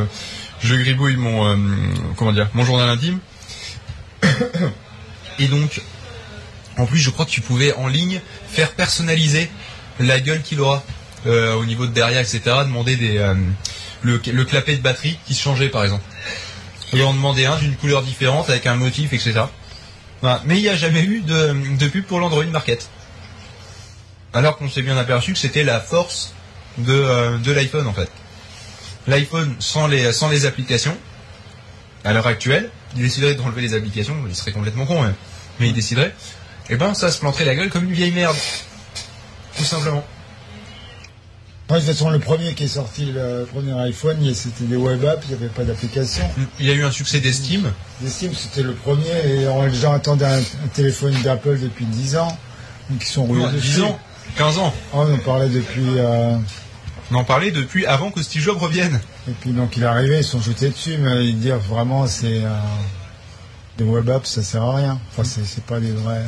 [0.63, 1.59] je gribouille mon
[2.17, 3.19] comment dire mon journal intime.
[5.39, 5.81] Et donc
[6.77, 9.49] en plus je crois que tu pouvais en ligne faire personnaliser
[9.99, 10.85] la gueule qu'il aura
[11.25, 13.35] au niveau de derrière etc demander des euh,
[14.03, 16.05] le, le clapet de batterie qui se changeait par exemple
[16.93, 19.43] et en demander un d'une couleur différente avec un motif, etc.
[20.21, 20.43] Voilà.
[20.45, 22.89] Mais il n'y a jamais eu de, pub pour l'Android Market.
[24.33, 26.33] Alors qu'on s'est bien aperçu que c'était la force
[26.79, 28.11] de, euh, de l'iPhone en fait.
[29.07, 30.97] L'iPhone sans les, sans les applications,
[32.05, 35.15] à l'heure actuelle, il déciderait d'enlever les applications, il serait complètement con, hein.
[35.59, 36.15] mais il déciderait,
[36.69, 38.37] et ben ça se planterait la gueule comme une vieille merde.
[39.57, 40.05] Tout simplement.
[41.69, 45.05] Ouais, de toute façon, le premier qui est sorti, le premier iPhone, c'était des web
[45.05, 46.23] apps, il n'y avait pas d'application.
[46.61, 47.73] Il y a eu un succès d'estime.
[48.07, 52.17] Steam, c'était le premier, et on- les gens attendaient un, un téléphone d'Apple depuis 10
[52.19, 52.39] ans,
[52.89, 53.67] donc ils sont roulés dessus.
[53.79, 53.99] 10 ans,
[54.37, 54.73] 15 ans.
[54.95, 56.37] Oh, on en parlait depuis, euh,
[57.11, 59.01] On en parlait depuis avant que Steve Jobs revienne.
[59.29, 62.45] et puis donc il est arrivé, ils sont jetés dessus, mais ils dire vraiment, c'est
[62.45, 62.49] euh,
[63.79, 65.01] des web apps, ça sert à rien.
[65.11, 66.23] Enfin, c'est c'est pas des vrais.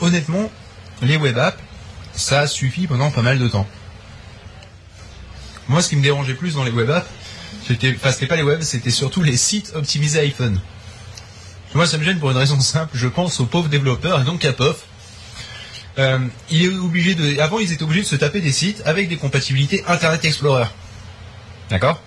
[0.00, 0.48] Honnêtement,
[1.02, 1.58] les web apps,
[2.14, 3.66] ça suffit pendant pas mal de temps.
[5.68, 7.08] Moi, ce qui me dérangeait plus dans les web apps,
[7.66, 10.60] c'était, enfin, c'était pas les web, c'était surtout les sites optimisés iPhone.
[11.74, 12.96] Moi, ça me gêne pour une raison simple.
[12.96, 14.54] Je pense aux pauvres développeurs et donc à.
[15.98, 16.18] Euh,
[16.50, 19.16] il est obligé de, avant, ils étaient obligés de se taper des sites avec des
[19.16, 20.66] compatibilités Internet Explorer.
[21.70, 22.00] D'accord?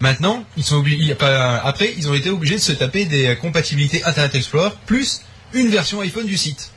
[0.00, 4.34] Maintenant, ils sont obligés, après, ils ont été obligés de se taper des compatibilités Internet
[4.34, 5.20] Explorer plus
[5.52, 6.70] une version iPhone du site.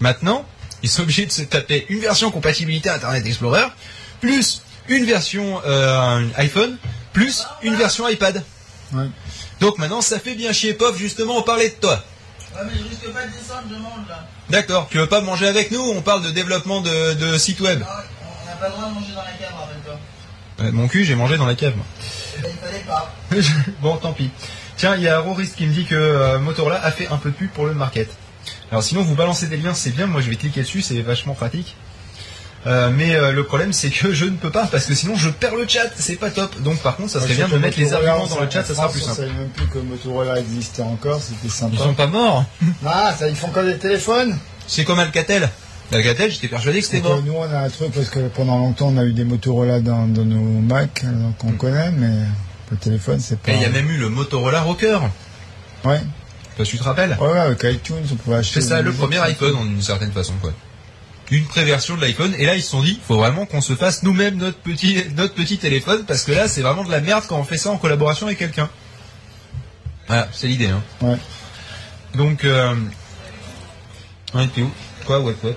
[0.00, 0.46] Maintenant,
[0.82, 3.66] ils sont obligés de se taper une version compatibilité Internet Explorer
[4.20, 6.78] plus une version euh, iPhone
[7.16, 8.44] plus une version iPad.
[8.92, 9.06] Ouais.
[9.60, 12.04] Donc maintenant, ça fait bien chier, Pof, justement, on parlait de toi.
[12.54, 14.26] Ouais, mais je risque pas de descendre, je mange là.
[14.50, 17.80] D'accord, tu veux pas manger avec nous On parle de développement de, de site web.
[17.80, 19.98] Non, on n'a pas le droit de manger dans la cave, rappelle-toi.
[20.60, 21.74] Euh, mon cul, j'ai mangé dans la cave.
[21.74, 21.86] moi.
[22.36, 23.14] Il fallait pas.
[23.80, 24.30] bon, tant pis.
[24.76, 27.30] Tiens, il y a Roris qui me dit que euh, Motorola a fait un peu
[27.30, 28.10] de pub pour le market.
[28.70, 30.06] Alors sinon, vous balancez des liens, c'est bien.
[30.06, 31.76] Moi, je vais cliquer dessus, c'est vachement pratique.
[32.66, 35.28] Euh, mais euh, le problème, c'est que je ne peux pas parce que sinon, je
[35.28, 35.88] perds le chat.
[35.96, 36.60] C'est pas top.
[36.62, 38.90] Donc, par contre, ça serait bien de mettre les arguments dans le chat, ça sera
[38.90, 39.16] plus Je simple.
[39.18, 41.74] savais même plus que Motorola existait encore, c'était sympa.
[41.74, 42.44] Ils sont pas morts.
[42.84, 44.36] Ah, ça, ils font encore des téléphones?
[44.66, 45.48] C'est comme Alcatel.
[45.92, 47.44] Alcatel, j'étais persuadé que c'était Donc, mort.
[47.44, 49.78] euh, Nous, on a un truc parce que pendant longtemps, on a eu des Motorola
[49.80, 51.08] dans, dans nos Mac, euh,
[51.38, 52.24] qu'on connaît, mais
[52.72, 53.52] le téléphone, c'est pas.
[53.52, 54.98] Et il y a même eu le Motorola Rocker.
[55.84, 56.00] Ouais.
[56.64, 57.16] Tu te rappelles?
[57.20, 58.60] Ouais, ouais, avec iTunes, on pouvait acheter.
[58.60, 59.58] C'est ça, le premier iPhone tout.
[59.58, 60.52] en une certaine façon, quoi.
[61.30, 64.04] Une préversion de l'iPhone, et là ils se sont dit, faut vraiment qu'on se fasse
[64.04, 67.38] nous-mêmes notre petit, notre petit téléphone, parce que là c'est vraiment de la merde quand
[67.38, 68.70] on fait ça en collaboration avec quelqu'un.
[70.06, 70.82] Voilà, c'est l'idée, hein.
[71.00, 71.16] Ouais.
[72.14, 72.76] Donc, euh...
[74.34, 74.70] Ouais, t'es où?
[75.04, 75.56] Quoi, ouais, ouais.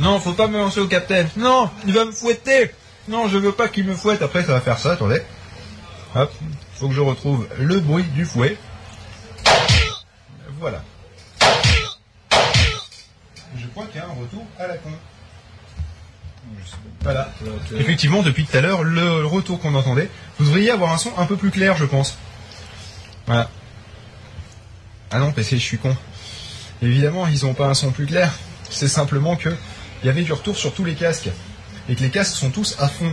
[0.00, 1.28] Non, faut pas me lancer au capitaine.
[1.36, 2.70] Non, il va me fouetter.
[3.08, 4.22] Non, je veux pas qu'il me fouette.
[4.22, 5.20] Après, ça va faire ça, attendez.
[6.14, 6.32] Hop,
[6.76, 8.56] faut que je retrouve le bruit du fouet.
[10.58, 10.82] Voilà.
[13.74, 14.90] Qu'il y a un retour à la con.
[17.00, 17.32] Voilà.
[17.76, 20.08] Effectivement, depuis tout à l'heure, le retour qu'on entendait,
[20.38, 22.16] vous devriez avoir un son un peu plus clair, je pense.
[23.26, 23.50] Voilà.
[25.10, 25.96] Ah non, que je suis con.
[26.82, 28.32] Évidemment, ils n'ont pas un son plus clair.
[28.70, 29.50] C'est simplement que
[30.02, 31.30] il y avait du retour sur tous les casques.
[31.88, 33.12] Et que les casques sont tous à fond,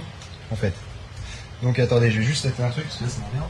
[0.52, 0.74] en fait.
[1.64, 3.50] Donc attendez, je vais juste faire un truc, parce que là, ça m'emmerde.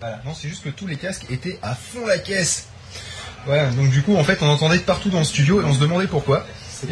[0.00, 0.20] Voilà.
[0.24, 2.68] Non, c'est juste que tous les casques étaient à fond la caisse.
[3.46, 5.74] Voilà, donc du coup, en fait, on entendait de partout dans le studio et on
[5.74, 6.46] se demandait pourquoi.
[6.80, 6.88] C'est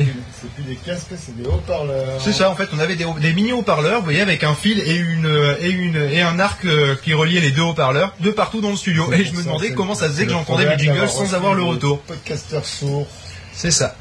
[0.54, 2.20] plus, des casques, c'est des haut-parleurs.
[2.22, 4.78] C'est ça, en fait, on avait des, des mini haut-parleurs, vous voyez, avec un fil
[4.78, 8.30] et une euh, et une et un arc euh, qui reliait les deux haut-parleurs de
[8.30, 9.12] partout dans le studio.
[9.12, 11.64] Et je me demandais comment ça faisait que le j'entendais jingles d'avoir sans avoir le
[11.64, 12.00] retour.
[12.02, 13.08] Podcasteurs sourds.
[13.52, 13.96] C'est ça.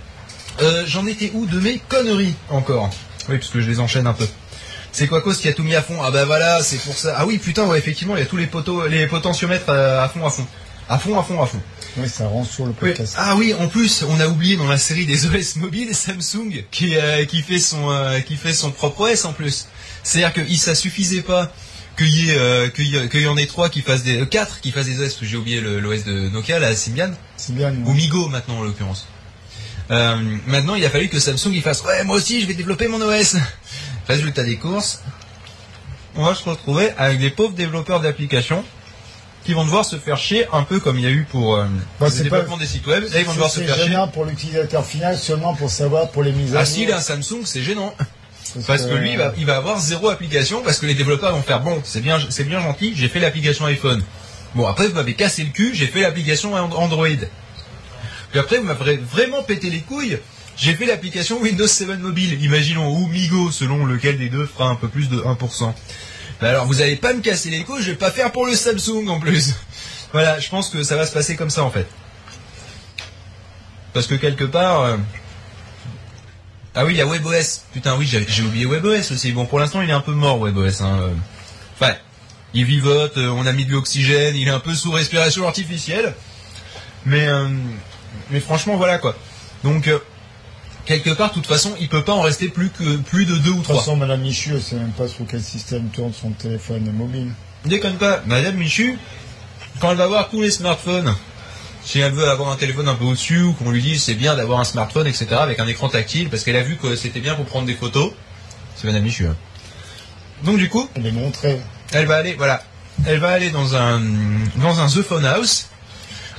[0.62, 2.92] Euh, J'en étais où de mes conneries encore?
[3.28, 4.28] Oui, parce que je les enchaîne un peu.
[4.92, 5.98] C'est quoi cause qui a tout mis à fond?
[6.04, 7.16] Ah bah voilà, c'est pour ça.
[7.18, 10.10] Ah oui, putain, ouais, effectivement, il y a tous les poteaux, les potentiomètres à, à
[10.10, 10.46] fond, à fond,
[10.90, 11.62] à fond, à fond, à fond.
[11.98, 12.90] Oui, ça rend sur le Oui.
[12.90, 13.14] podcast.
[13.18, 16.98] Ah oui, en plus, on a oublié dans la série des OS mobiles Samsung qui
[16.98, 19.68] euh, qui fait son euh, qui fait son propre OS en plus.
[20.04, 21.52] C'est-à-dire que ça suffisait pas
[21.96, 22.70] qu'il y euh,
[23.14, 25.18] y, en ait trois qui fassent des euh, quatre qui fassent des OS.
[25.22, 27.12] J'ai oublié l'OS de Nokia, la Symbian
[27.86, 29.08] ou Migo maintenant en l'occurrence.
[29.90, 33.02] Maintenant, il a fallu que Samsung il fasse ouais moi aussi je vais développer mon
[33.02, 33.36] OS.
[34.08, 35.02] Résultat des courses,
[36.16, 38.66] on va se retrouver avec des pauvres développeurs d'applications
[39.50, 41.66] qui vont devoir se faire chier un peu comme il y a eu pour euh,
[42.00, 43.04] Bah, le c'est développement pas- des sites web.
[43.12, 43.86] Là ils vont devoir se C'est faire chier.
[43.88, 46.74] gênant pour l'utilisateur final seulement pour savoir pour les mises à Ah jour.
[46.76, 47.96] si, il a un Samsung, c'est gênant.
[48.68, 51.42] Parce que lui, il va, il va avoir zéro application parce que les développeurs vont
[51.42, 54.04] faire bon, c'est bien, c'est bien gentil, j'ai fait l'application iPhone.
[54.54, 57.08] Bon, après, vous m'avez cassé le cul, j'ai fait l'application And- Android.
[58.30, 60.20] Puis après, vous m'avez vraiment pété les couilles,
[60.58, 64.76] j'ai fait l'application Windows 7 Mobile, imaginons, ou Migo, selon lequel des deux fera un
[64.76, 65.74] peu plus de 1%.
[66.42, 69.08] Alors, vous allez pas me casser les couilles, je vais pas faire pour le Samsung
[69.10, 69.56] en plus.
[70.14, 71.88] Voilà, je pense que ça va se passer comme ça en fait.
[73.94, 74.82] Parce que quelque part...
[74.82, 74.98] euh,
[76.76, 77.62] ah oui, il y a WebOS.
[77.74, 79.32] Putain, oui, j'ai oublié WebOS aussi.
[79.32, 80.82] Bon, pour l'instant, il est un peu mort, WebOS.
[80.82, 81.00] Hein.
[81.02, 81.14] euh.
[81.80, 81.94] Enfin,
[82.54, 86.16] il vivote, euh, on a mis de l'oxygène, il est un peu sous respiration artificielle.
[87.06, 87.48] Mais, euh,
[88.30, 89.16] mais franchement, voilà quoi.
[89.64, 90.00] Donc, euh,
[90.90, 93.52] quelque part, de toute façon, il peut pas en rester plus que plus de deux
[93.52, 93.78] ou De toute trois.
[93.78, 97.32] façon, Madame Michu, elle sait même pas sur quel système tourne son téléphone mobile.
[97.66, 98.98] Déconne pas, Madame Michu,
[99.80, 101.16] quand elle va voir tous les smartphones,
[101.86, 104.36] si elle veut avoir un téléphone un peu au-dessus ou qu'on lui dise c'est bien
[104.36, 107.36] d'avoir un smartphone, etc., avec un écran tactile, parce qu'elle a vu que c'était bien
[107.36, 108.12] pour prendre des photos,
[108.76, 109.28] c'est Madame Michu.
[109.28, 109.36] hein.
[110.44, 111.60] Donc du coup, Elle est montrée.
[111.94, 112.64] elle va aller, voilà,
[113.06, 114.02] elle va aller dans un
[114.56, 115.68] dans un The Phone House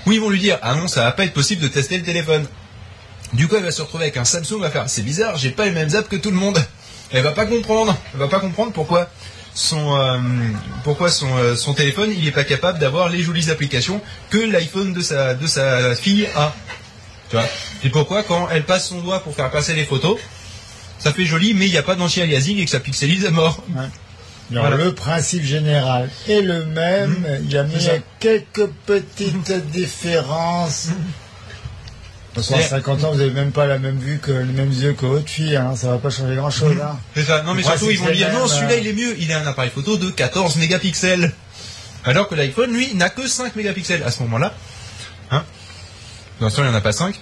[0.07, 2.05] où ils vont lui dire ah non ça va pas être possible de tester le
[2.05, 2.47] téléphone.
[3.33, 5.51] Du coup elle va se retrouver avec un Samsung, elle va faire c'est bizarre, j'ai
[5.51, 6.59] pas les mêmes apps que tout le monde.
[7.13, 9.09] Elle va pas comprendre, elle va pas comprendre pourquoi
[9.55, 10.19] son euh,
[10.85, 14.01] pourquoi son euh, son téléphone il est pas capable d'avoir les jolies applications
[14.31, 16.55] que l'iPhone de sa de sa fille a.
[17.29, 17.47] Tu vois?
[17.85, 20.19] Et pourquoi quand elle passe son doigt pour faire passer les photos
[20.99, 23.65] ça fait joli, mais il n'y a pas d'anti-aliasing et que ça pixelise à mort.
[23.75, 23.89] Alors,
[24.51, 24.77] Voilà.
[24.77, 27.11] le principe général est le même.
[27.11, 27.47] Mhm.
[27.47, 30.89] Il y a quelques petites différences.
[32.35, 34.93] façon, à 50 ans, vous n'avez même pas la même vue que les mêmes yeux
[34.93, 35.57] que votre fille.
[35.57, 35.75] Hein.
[35.77, 36.77] Ça va pas changer grand-chose.
[36.83, 36.99] Hein.
[37.15, 37.43] C'est ça.
[37.43, 39.17] Non, mais surtout, ils vont dire, non, celui-là, euh, il est mieux.
[39.19, 41.33] Il a un appareil photo de 14 mégapixels.
[42.05, 44.55] Alors que l'iPhone, lui, n'a que 5 mégapixels à ce moment-là.
[45.31, 45.45] Hein
[46.39, 47.15] Pour l'instant, il n'y en a pas 5.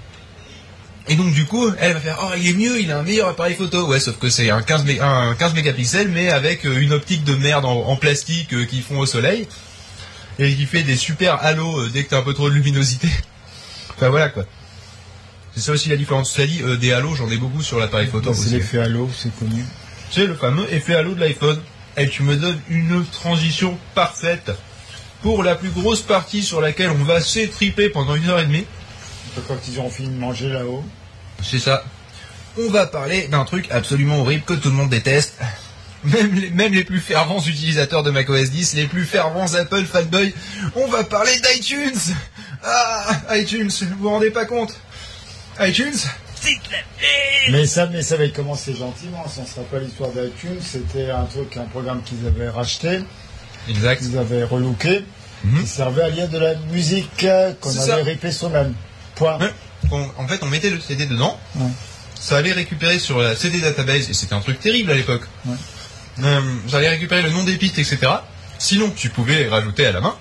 [1.10, 3.28] Et donc, du coup, elle va faire, oh, il est mieux, il a un meilleur
[3.28, 3.86] appareil photo.
[3.88, 7.24] Ouais, sauf que c'est un 15, mé- un 15 mégapixels, mais avec euh, une optique
[7.24, 9.48] de merde en, en plastique euh, qui font au soleil.
[10.38, 13.08] Et qui fait des super halos euh, dès que t'as un peu trop de luminosité.
[13.96, 14.44] Enfin, voilà, quoi.
[15.58, 16.30] C'est ça aussi la différence.
[16.30, 19.36] Cela dit, euh, des halos, j'en ai beaucoup sur l'appareil photo C'est l'effet halo, c'est
[19.36, 19.64] connu.
[20.08, 21.60] C'est le fameux effet halo de l'iPhone.
[21.96, 24.52] Et tu me donnes une transition parfaite
[25.20, 28.66] pour la plus grosse partie sur laquelle on va s'étriper pendant une heure et demie.
[29.48, 30.84] Quand ils auront fini de manger là-haut.
[31.42, 31.82] C'est ça.
[32.56, 35.38] On va parler d'un truc absolument horrible que tout le monde déteste.
[36.04, 40.32] Même les, même les plus fervents utilisateurs de macOS 10, les plus fervents Apple fanboys,
[40.76, 42.14] on va parler d'iTunes
[42.62, 44.78] Ah, iTunes, vous vous rendez pas compte?
[45.60, 45.96] iTunes
[47.50, 49.24] Mais ça, mais ça avait commencé gentiment.
[49.28, 53.00] Si on se rappelle l'histoire d'iTunes, c'était un truc, un programme qu'ils avaient racheté,
[53.68, 53.98] Exact.
[54.02, 55.04] qu'ils avaient relooké,
[55.44, 55.60] Mhm.
[55.62, 57.96] qui servait à lire de la musique euh, qu'on avait ça.
[57.96, 58.74] ripé soi-même.
[59.14, 59.38] Point.
[59.38, 59.52] Ouais.
[59.90, 61.38] On- en fait, on mettait le CD dedans.
[61.56, 61.66] Ouais.
[62.18, 65.22] Ça allait récupérer sur la CD database, et c'était un truc terrible à l'époque.
[65.46, 65.54] Ouais.
[66.24, 67.98] Euh, ça allait récupérer le nom des pistes, etc.
[68.58, 70.16] Sinon, tu pouvais rajouter à la main.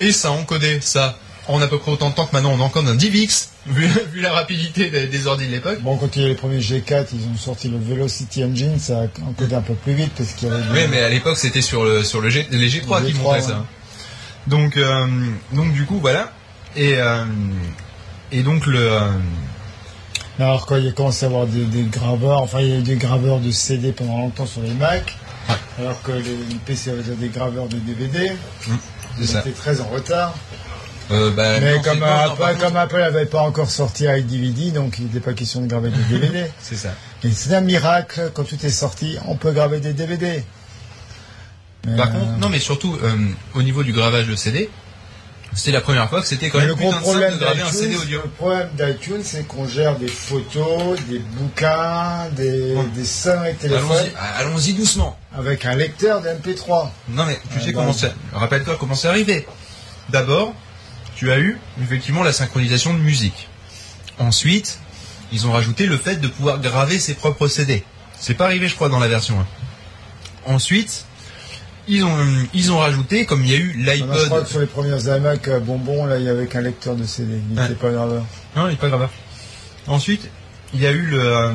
[0.00, 1.16] Et ça encodait ça
[1.52, 4.20] en à peu près autant de temps que maintenant on encode un DivX, vu, vu
[4.20, 5.80] la rapidité des, des ordi de l'époque.
[5.82, 9.00] Bon, quand il y a les premiers G4, ils ont sorti le Velocity Engine, ça
[9.02, 10.62] a encodé un peu plus vite parce qu'il y avait.
[10.72, 13.16] Oui, mais à l'époque, c'était sur le sur le G, les G3 Le qui G3,
[13.22, 13.40] montaient ouais.
[13.42, 13.64] ça.
[14.46, 15.06] Donc, euh,
[15.52, 16.32] donc du coup, voilà.
[16.76, 17.24] Et, euh,
[18.32, 18.78] et donc le...
[18.92, 19.00] euh,
[20.38, 22.82] Alors, quand il a commencé à avoir des, des graveurs, enfin, il y a eu
[22.82, 25.14] des graveurs de CD pendant longtemps sur les Mac,
[25.78, 28.32] alors que les, les PC avaient déjà des graveurs de DVD.
[29.24, 29.40] ça.
[29.40, 30.34] étaient très en retard.
[31.10, 34.96] Euh, bah, Mais non, comme, Apple, contre- comme Apple n'avait pas encore sorti iDVD, donc
[34.98, 36.44] il n'était pas question de graver des DVD.
[36.60, 36.90] C'est ça.
[37.24, 40.44] Et c'est un miracle, quand tout est sorti, on peut graver des DVD.
[41.86, 43.16] Mais, Par euh, contre, non, mais surtout euh,
[43.54, 44.70] au niveau du gravage de CD,
[45.52, 47.72] c'était la première fois que c'était quand mais même le gros problème de graver un
[47.72, 48.20] CD audio.
[48.22, 52.84] le problème d'iTunes, c'est qu'on gère des photos, des bouquins, des, Ouais.
[52.94, 55.18] des de téléphone Allons-y, allons-y doucement.
[55.36, 56.90] avec un lecteur d'MP3.
[57.08, 58.12] Non mais tu Ouais, sais comment c'est.
[58.32, 59.46] Rappelle-toi comment c'est arrivé.
[60.10, 60.54] D'abord,
[61.20, 63.46] tu as eu effectivement la synchronisation de musique.
[64.18, 64.78] Ensuite,
[65.32, 67.84] ils ont rajouté le fait de pouvoir graver ses propres CD.
[68.18, 69.46] C'est pas arrivé, je crois, dans la version 1.
[70.54, 71.04] Ensuite,
[71.88, 72.16] ils ont
[72.54, 74.44] ils ont rajouté comme il y a eu Non, je crois l'iPod.
[74.44, 77.38] que sur les premières iMac euh, bonbons, là, il y avait qu'un lecteur de CD.
[77.50, 77.64] Il Ouais.
[77.64, 78.24] n'était pas graveur.
[78.56, 79.10] Non, il est pas grave.
[79.86, 80.26] Ensuite,
[80.72, 81.52] il y a eu le euh,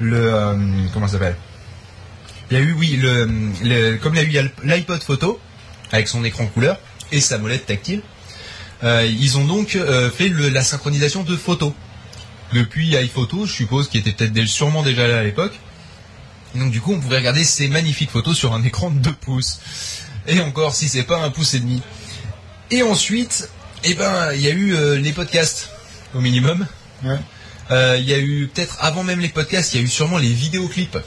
[0.00, 0.56] le euh,
[0.94, 1.36] comment ça s'appelle?
[2.50, 3.26] Il y a eu oui le,
[3.62, 5.38] le- comme il y a eu l'iPod photo
[5.92, 6.78] avec son écran couleur
[7.12, 8.00] et sa molette tactile.
[8.84, 11.72] Euh, ils ont donc euh, fait le- la synchronisation de photos
[12.52, 15.52] depuis iPhoto, je suppose, qui était peut-être sûrement déjà là à l'époque.
[16.54, 19.60] Donc du coup, on pouvait regarder ces magnifiques photos sur un écran de 2 pouces.
[20.26, 21.80] Et encore, si c'est pas un pouce et demi.
[22.70, 23.48] Et ensuite,
[23.84, 25.70] eh ben, il y a eu euh, les podcasts
[26.14, 26.66] au minimum.
[27.04, 27.18] Ouais.
[27.70, 30.18] Euh, Il y a eu peut-être avant même les podcasts, il y a eu sûrement
[30.18, 30.98] les vidéoclips.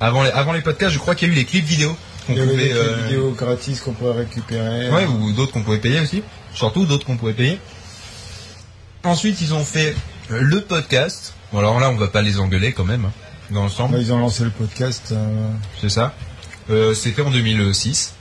[0.00, 1.96] Avant les, avant les podcasts, je crois qu'il y a eu les clips vidéo
[2.34, 4.90] qu'on pouvait, des euh, vidéos gratis qu'on pouvait récupérer.
[4.90, 6.22] ouais, ou d'autres qu'on pouvait payer aussi.
[6.54, 7.58] Surtout d'autres qu'on pouvait payer.
[9.04, 9.94] Ensuite, ils ont fait
[10.30, 11.34] euh, le podcast.
[11.52, 13.12] Bon, alors là, on va pas les engueuler quand même, hein,
[13.50, 13.94] dans l'ensemble.
[13.96, 15.08] Ouais, ils ont lancé le podcast.
[15.12, 15.50] euh,
[15.80, 16.14] C'est ça.
[16.70, 18.14] Euh, c'était en 2006.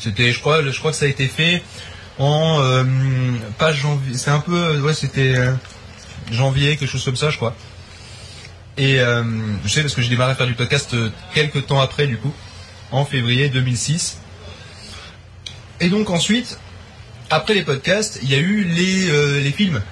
[0.00, 1.62] C'était, je crois, je crois que ça a été fait
[2.18, 2.84] en euh,
[3.58, 4.16] pas janvier.
[4.16, 5.34] C'est un peu, ouais, c'était
[6.30, 7.54] janvier, quelque chose comme ça, je crois.
[8.78, 10.94] Et je sais parce que j'ai démarré à faire du podcast
[11.34, 12.32] quelques temps après, du coup,
[12.92, 14.18] en février 2006.
[15.80, 16.58] Et donc ensuite,
[17.30, 19.82] après les podcasts, il y a eu les euh, les films,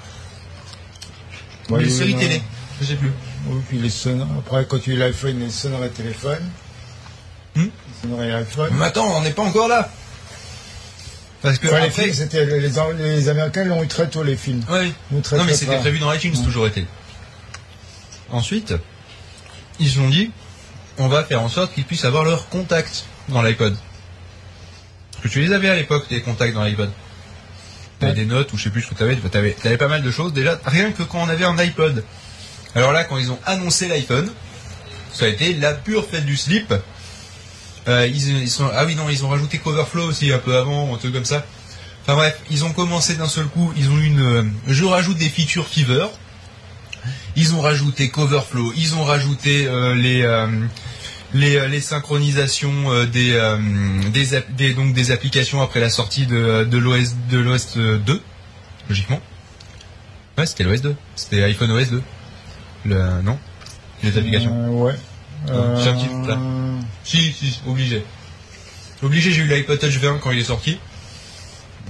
[1.70, 2.42] ouais, les oui, séries télé.
[2.80, 3.12] Je sais plus.
[3.46, 4.28] Oui, puis les sonores.
[4.38, 6.42] Après, quand tu as eu l'iPhone, les sonneries téléphone.
[7.54, 8.70] Hmm Les sonneries iPhone.
[8.74, 9.90] Mais attends, on n'est pas encore là.
[11.42, 14.36] Parce que Enfin, les films, c'était les, les, les Américains l'ont eu très tôt les
[14.36, 14.62] films.
[15.22, 16.86] Très, Non mais c'était prévu dans iTunes, toujours été.
[18.30, 18.74] Ensuite,
[19.78, 20.30] ils se sont dit,
[20.98, 23.76] on va faire en sorte qu'ils puissent avoir leur contact dans l'iPod.
[25.12, 26.90] Parce que tu les avais à l'époque, tes contacts dans l'iPod.
[28.00, 28.18] T'avais Ouais.
[28.18, 30.32] des notes ou je sais plus ce que t'avais, t'avais, t'avais pas mal de choses
[30.32, 32.04] déjà, rien que quand on avait un iPod.
[32.74, 34.30] Alors là, quand ils ont annoncé l'iPhone,
[35.12, 36.74] ça a été la pure fête du slip.
[37.86, 40.92] Euh, ils, ils sont, ah oui non, ils ont rajouté Coverflow aussi un peu avant,
[40.94, 41.44] un truc comme ça.
[42.02, 45.16] Enfin bref, ils ont commencé d'un seul coup, ils ont eu une, euh, je rajoute
[45.18, 46.06] des features Fever.
[47.36, 50.46] Ils ont rajouté Coverflow, ils ont rajouté euh, les, euh,
[51.34, 53.40] les euh, les synchronisations euh, des,
[54.56, 58.20] des donc des applications après la sortie de de l'OS de l'OS 2
[58.88, 59.20] logiquement.
[60.38, 62.02] Ouais, c'était l'OS 2, c'était iPhone OS 2.
[62.86, 63.38] Le non,
[64.02, 64.82] les applications.
[64.82, 64.94] Ouais.
[65.46, 66.38] C'est un petit- là.
[67.04, 68.04] Si, si, obligé.
[69.02, 70.78] Obligé, j'ai eu l'iPod Touch 20 quand il est sorti.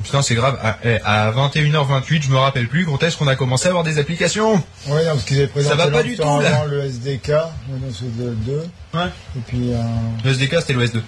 [0.03, 0.59] Putain, c'est grave.
[0.63, 3.85] À, eh, à 21h28, je me rappelle plus quand est-ce qu'on a commencé à avoir
[3.85, 4.55] des applications.
[4.89, 6.65] Ouais, non, parce qu'ils avaient présenté va pas du tout, là.
[6.67, 9.07] le SDK, le Windows 2, Ouais.
[9.37, 9.79] et puis, euh,
[10.25, 11.03] Le SDK, c'était l'OS 2.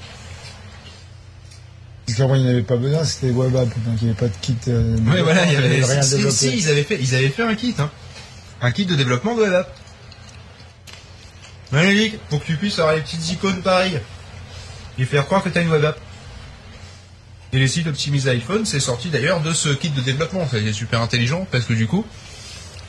[2.07, 4.29] parce qu'avant, il n'y avait pas besoin, c'était web app, donc il n'y avait pas
[4.29, 4.57] de kit.
[4.69, 6.37] euh, Ouais, voilà, il y avait, rien si, si, développé.
[6.37, 7.91] si, ils avaient fait, ils avaient fait un kit, hein.
[8.63, 9.77] Un kit de développement de web app.
[11.73, 14.01] Magnifique, pour que tu puisses avoir les petites icônes pareilles.
[14.99, 15.99] Et faire croire que tu as une web app.
[17.53, 20.47] Et les sites optimisés iPhone, c'est sorti d'ailleurs de ce kit de développement.
[20.51, 22.05] C'est super intelligent parce que du coup,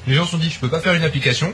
[0.07, 1.53] les gens se sont dit, je peux pas faire une application.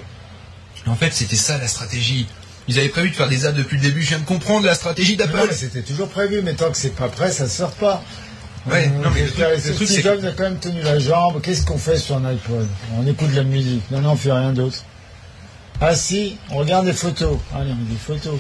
[0.88, 2.28] En fait, c'était ça la stratégie.
[2.68, 4.02] Ils avaient prévu de faire des apps depuis le début.
[4.02, 5.50] Je viens de comprendre la stratégie d'Apple.
[5.52, 8.04] c'était toujours prévu, mais tant que c'est pas prêt, ça sort pas.
[8.66, 10.60] Ouais, non, mais le je truc- veux dire, le truc, Steve Jobs a quand même
[10.60, 11.42] tenu la jambe.
[11.42, 12.66] Qu'est-ce qu'on fait sur un iPod
[12.98, 13.84] On écoute de la musique.
[13.92, 14.78] Non, non, on fait rien d'autre.
[15.82, 17.38] Ah si, on regarde des photos.
[17.54, 18.40] Allez, on met des photos.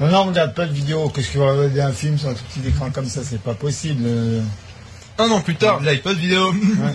[0.00, 1.08] Non, non, on regarde pas de vidéo.
[1.08, 3.20] Qu'est-ce que va regarder un film sur un tout petit écran comme ça?
[3.24, 4.02] C'est pas possible.
[4.06, 4.40] euh.
[5.18, 6.52] Un an plus tard, l'iPod vidéo.
[6.80, 6.94] Ouais.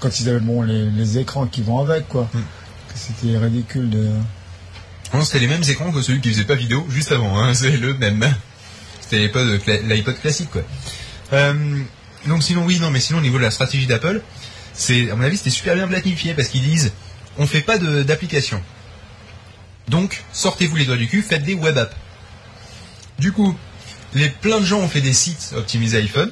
[0.00, 2.28] Quand ils avaient bon, les, les écrans qui vont avec, quoi.
[2.34, 2.38] Mm.
[2.94, 4.10] C'était ridicule de.
[5.14, 7.70] Non, c'était les mêmes écrans que celui qui faisait pas vidéo juste avant, hein, c'est
[7.76, 8.34] le même.
[9.00, 10.62] C'était l'iPod, cla- l'iPod classique, quoi.
[11.32, 11.54] Euh,
[12.26, 14.20] donc sinon, oui, non, mais sinon, au niveau de la stratégie d'Apple,
[14.74, 16.92] c'est, à mon avis, c'était super bien planifié parce qu'ils disent,
[17.38, 18.60] on fait pas d'application.
[19.88, 21.94] Donc, sortez-vous les doigts du cul, faites des web apps.
[23.18, 23.56] Du coup,
[24.14, 26.30] les, plein de gens ont fait des sites optimisés iPhone.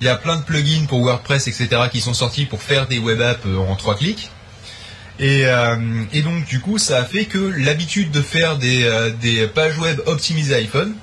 [0.00, 2.98] Il y a plein de plugins pour WordPress, etc., qui sont sortis pour faire des
[2.98, 4.30] web apps euh, en trois clics.
[5.18, 5.76] Et, euh,
[6.12, 10.00] et donc du coup, ça a fait que l'habitude de faire des, euh, pages web
[10.06, 10.94] optimisées iPhone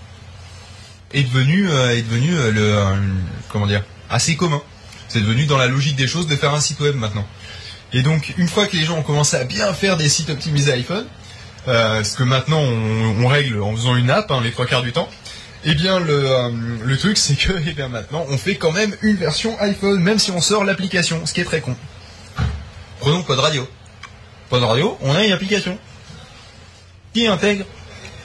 [1.14, 2.84] est devenue est devenue le
[3.50, 4.62] comment dire assez commun.
[5.08, 7.26] C'est devenu dans la logique des choses de faire un site web maintenant.
[7.94, 10.74] Et donc une fois que les gens ont commencé à bien faire des sites optimisés
[10.74, 11.06] iPhone,
[11.68, 15.10] ce que maintenant on, règle en faisant une app hein, les trois quarts du temps,
[15.66, 19.60] eh bien le, euh, truc c'est que eh maintenant on fait quand même une version
[19.60, 21.76] iPhone même si on sort l'application, ce qui est très con.
[23.00, 23.68] Prenons Pod Radio.
[24.50, 25.78] Pod Radio, on a une application
[27.14, 27.66] qui intègre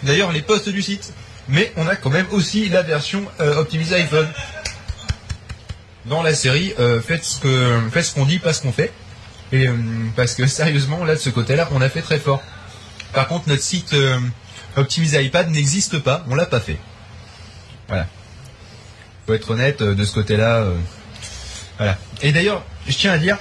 [0.02, 1.12] d'ailleurs les posts du site.
[1.48, 4.28] Mais on a quand même aussi la version euh, optimisée iPhone.
[6.06, 8.92] Dans la série, euh, faites ce qu'on dit, pas ce qu'on fait.
[9.50, 9.74] Et euh,
[10.16, 12.42] parce que sérieusement, là de ce côté-là, on a fait très fort.
[13.12, 14.18] Par contre, notre site euh,
[14.76, 16.78] optimisé iPad n'existe pas, on l'a pas fait.
[17.88, 18.06] Voilà.
[19.26, 20.56] Faut être honnête euh, de ce côté-là.
[20.58, 20.76] euh,
[21.78, 21.98] voilà.
[22.22, 23.36] Et d'ailleurs, je tiens à dire,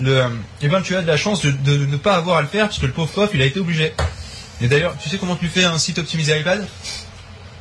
[0.00, 0.28] le, euh,
[0.60, 2.48] eh ben, tu as de la chance de, de- de ne pas avoir à le
[2.48, 3.94] faire, parce que le pauvre prof, il a été obligé.
[4.60, 6.66] Et d'ailleurs, tu sais comment tu fais un site optimisé iPad?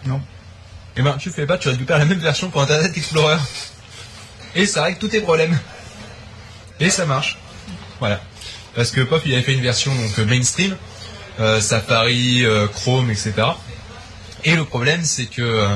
[0.06, 0.22] Non.
[0.96, 3.38] Eh ben, tu le fais pas, tu récupères la même version pour Internet Explorer.
[4.56, 5.58] Et ça règle tous tes problèmes.
[6.80, 7.38] Et ça marche.
[8.00, 8.22] Voilà.
[8.76, 10.76] Parce que Pof, il avait fait une version donc euh, mainstream,
[11.40, 13.34] euh, Safari, euh, Chrome, etc.
[14.44, 15.68] Et le problème, c'est que,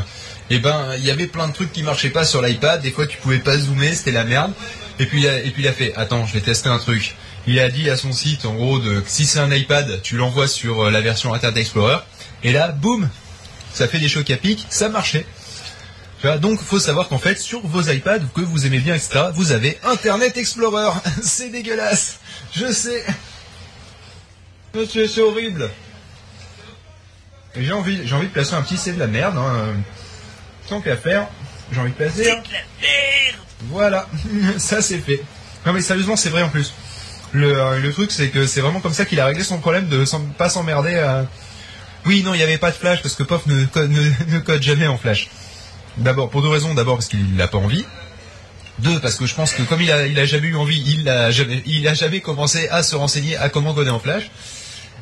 [0.50, 2.82] eh ben, il y avait plein de trucs qui marchaient pas sur l'iPad.
[2.82, 4.52] Des fois, tu pouvais pas zoomer, c'était la merde.
[5.00, 7.16] Et puis, il a, et puis il a fait, attends, je vais tester un truc.
[7.46, 10.50] Il a dit à son site, en gros, de si c'est un iPad, tu l'envoies
[10.50, 12.00] sur la version Internet Explorer.
[12.44, 13.10] Et là, boum,
[13.74, 15.26] ça fait des chocs à pic, ça marchait.
[16.20, 19.26] Tu vois, donc faut savoir qu'en fait sur vos iPads que vous aimez bien etc
[19.36, 20.90] vous avez Internet Explorer.
[21.22, 22.18] C'est dégueulasse.
[22.56, 23.06] Je sais.
[24.74, 25.70] C'est c'est horrible.
[27.56, 29.74] J'ai envie j'ai envie de placer un petit c'est de la merde hein.
[30.70, 31.28] tant qu'à faire
[31.72, 32.44] j'ai envie de placer un-
[33.70, 34.08] voilà.
[34.58, 35.22] Ça c'est fait.
[35.66, 36.74] Non mais sérieusement c'est vrai en plus.
[37.34, 39.88] Le, euh, le truc c'est que c'est vraiment comme ça qu'il a réglé son problème
[39.88, 41.26] de s'en- pas s'emmerder à
[42.06, 43.66] oui, non, il n'y avait pas de flash parce que Pof ne,
[44.32, 45.30] ne code jamais en flash.
[45.98, 46.74] D'abord, pour deux raisons.
[46.74, 47.86] D'abord parce qu'il n'a pas envie.
[48.80, 51.64] Deux, parce que je pense que comme il a, jamais eu envie, il a jamais,
[51.66, 54.30] il a jamais commencé à se renseigner à comment coder en flash.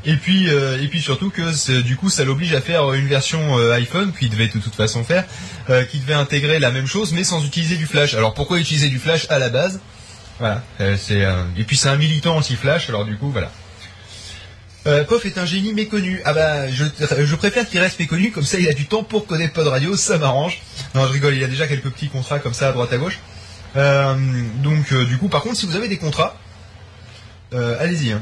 [0.05, 3.57] Et puis, euh, et puis surtout que du coup, ça l'oblige à faire une version
[3.57, 5.25] euh, iPhone, qu'il devait de toute façon faire,
[5.69, 8.13] euh, qui devait intégrer la même chose, mais sans utiliser du flash.
[8.13, 9.79] Alors pourquoi utiliser du flash à la base?
[10.39, 10.63] Voilà.
[10.97, 11.25] c'est,
[11.57, 13.51] et puis c'est un militant anti-flash, alors du coup, voilà.
[14.87, 16.21] Euh, est un génie méconnu.
[16.25, 19.53] Ah bah, je, préfère qu'il reste méconnu, comme ça il a du temps pour connaître
[19.53, 20.61] Pod Radio, ça m'arrange.
[20.93, 23.19] Non, je rigole, il a déjà quelques petits contrats comme ça à droite à gauche.
[23.75, 24.15] Euh,
[24.61, 26.37] donc, euh, du coup, par contre, si vous avez des contrats,
[27.53, 28.11] euh, allez-y.
[28.11, 28.21] Hein.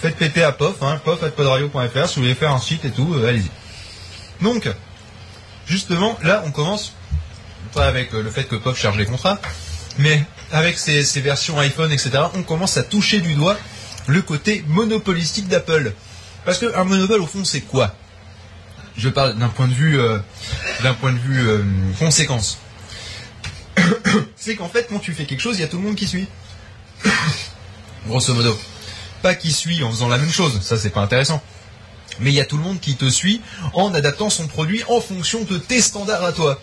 [0.00, 3.50] Faites péter à Pof, hein, pof.podradio.fr, si vous voulez faire un site et tout, allez-y.
[4.42, 4.68] Donc,
[5.66, 6.94] justement, là, on commence,
[7.74, 9.38] pas avec le fait que Pof charge les contrats,
[9.98, 13.58] Mais avec ces, ces versions iPhone, etc., on commence à toucher du doigt
[14.08, 15.92] le côté monopolistique d'Apple.
[16.44, 17.94] Parce qu'un monopole, au fond, c'est quoi?
[18.96, 20.18] Je parle d'un point de vue, euh,
[20.82, 21.62] d'un point de vue euh,
[21.98, 22.58] conséquence.
[24.36, 26.08] c'est qu'en fait, quand tu fais quelque chose, il y a tout le monde qui
[26.08, 26.26] suit.
[28.06, 28.58] Grosso modo.
[29.22, 31.42] Pas qui suit en faisant la même chose, ça c'est pas intéressant.
[32.20, 33.40] Mais il y a tout le monde qui te suit
[33.74, 36.60] en adaptant son produit en fonction de tes standards à toi.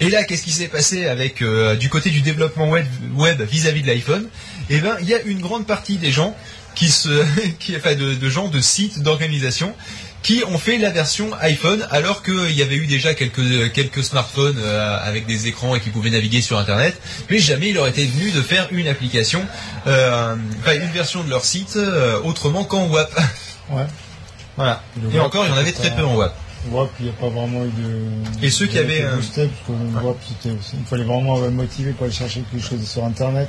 [0.00, 3.82] Et là, qu'est-ce qui s'est passé avec euh, du côté du développement web web vis-à-vis
[3.82, 4.28] de l'iPhone?
[4.70, 6.34] Eh ben, il y a une grande partie des gens
[6.74, 7.24] qui se,
[7.58, 9.74] qui, enfin, de, de gens de sites, d'organisations,
[10.24, 14.56] qui ont fait la version iPhone, alors qu'il y avait eu déjà quelques quelques smartphones
[14.58, 16.98] euh, avec des écrans et qui pouvaient naviguer sur Internet,
[17.30, 19.42] mais jamais il leur était venu de faire une application,
[19.86, 23.12] euh, enfin une version de leur site euh, autrement qu'en WAP.
[23.70, 23.86] Ouais.
[24.56, 24.82] Voilà.
[25.02, 26.34] Le Et WAP, encore, il y en avait très peu en WAP.
[26.70, 28.46] WAP, il n'y a pas vraiment eu de.
[28.46, 30.18] Et ceux qui avaient, boosté, parce que WAP.
[30.44, 33.48] Il fallait vraiment motivé pour aller chercher quelque chose sur Internet.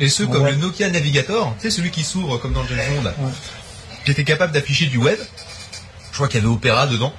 [0.00, 0.50] Et ceux comme Ouais.
[0.52, 3.32] le Nokia Navigator, tu sais, celui qui s'ouvre comme dans James Bond, Ouais.
[4.04, 5.18] qui était capable d'afficher du web,
[6.10, 7.14] je crois qu'il y avait Opera dedans,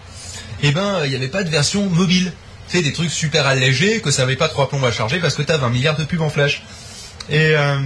[0.62, 2.32] et ben, il n'y avait pas de version mobile.
[2.70, 5.36] Tu sais, des trucs super allégés, que ça avait pas trois plombs à charger parce
[5.36, 6.64] que t'as 20 milliards de pubs en flash.
[7.30, 7.80] Et, euh,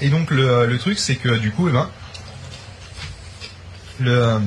[0.00, 1.90] et donc, le, le truc, c'est que du coup, eh ben,
[4.00, 4.38] le, euh,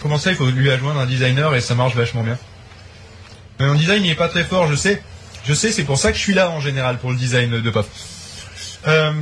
[0.00, 2.38] comment ça, il faut lui adjoindre un designer et ça marche vachement bien.
[3.60, 5.02] Mais mon design, il est pas très fort, je sais.
[5.44, 7.70] Je sais, c'est pour ça que je suis là en général pour le design de
[7.70, 7.88] Pop.
[8.86, 9.12] Euh,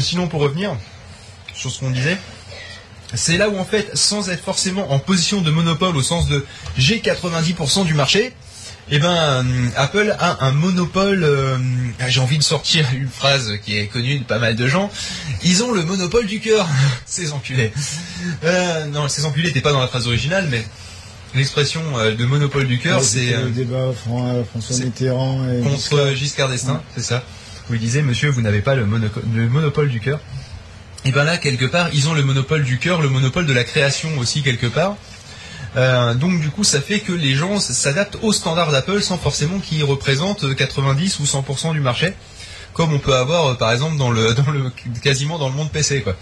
[0.00, 0.76] sinon, pour revenir
[1.54, 2.16] sur ce qu'on disait,
[3.14, 6.44] c'est là où en fait, sans être forcément en position de monopole au sens de
[6.78, 8.32] j'ai 90% du marché,
[8.90, 9.42] eh ben euh,
[9.76, 11.22] Apple a un monopole.
[11.24, 11.56] euh,
[12.08, 14.90] j'ai envie de sortir une phrase qui est connue de pas mal de gens.
[15.44, 16.66] Ils ont le monopole du cœur,
[17.06, 17.72] ces enculés.
[18.44, 20.64] Euh, non, ces enculés n'étaient pas dans la phrase originale, mais
[21.34, 26.12] l'expression euh, de monopole du cœur, Ouais, c'est le débat Fran- François Mitterrand et contre
[26.14, 27.22] Giscard d'Estaing, c'est ça.
[27.74, 30.20] Il disait, monsieur, vous n'avez pas le, monopole du cœur.
[31.04, 33.64] Et ben là, quelque part, ils ont le monopole du cœur, le monopole de la
[33.64, 34.96] création aussi, quelque part.
[35.76, 39.58] Euh, donc du coup, ça fait que les gens s'adaptent aux standards d'Apple sans forcément
[39.58, 42.12] qu'ils représentent 90 ou 100% du marché,
[42.74, 44.34] comme on peut avoir euh, par exemple dans le,
[45.02, 46.14] quasiment dans le monde PC, quoi.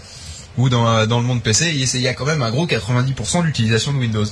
[0.57, 3.43] Ou dans, euh, dans le monde PC, il y a- quand même un gros 90%
[3.43, 4.25] d'utilisation de Windows.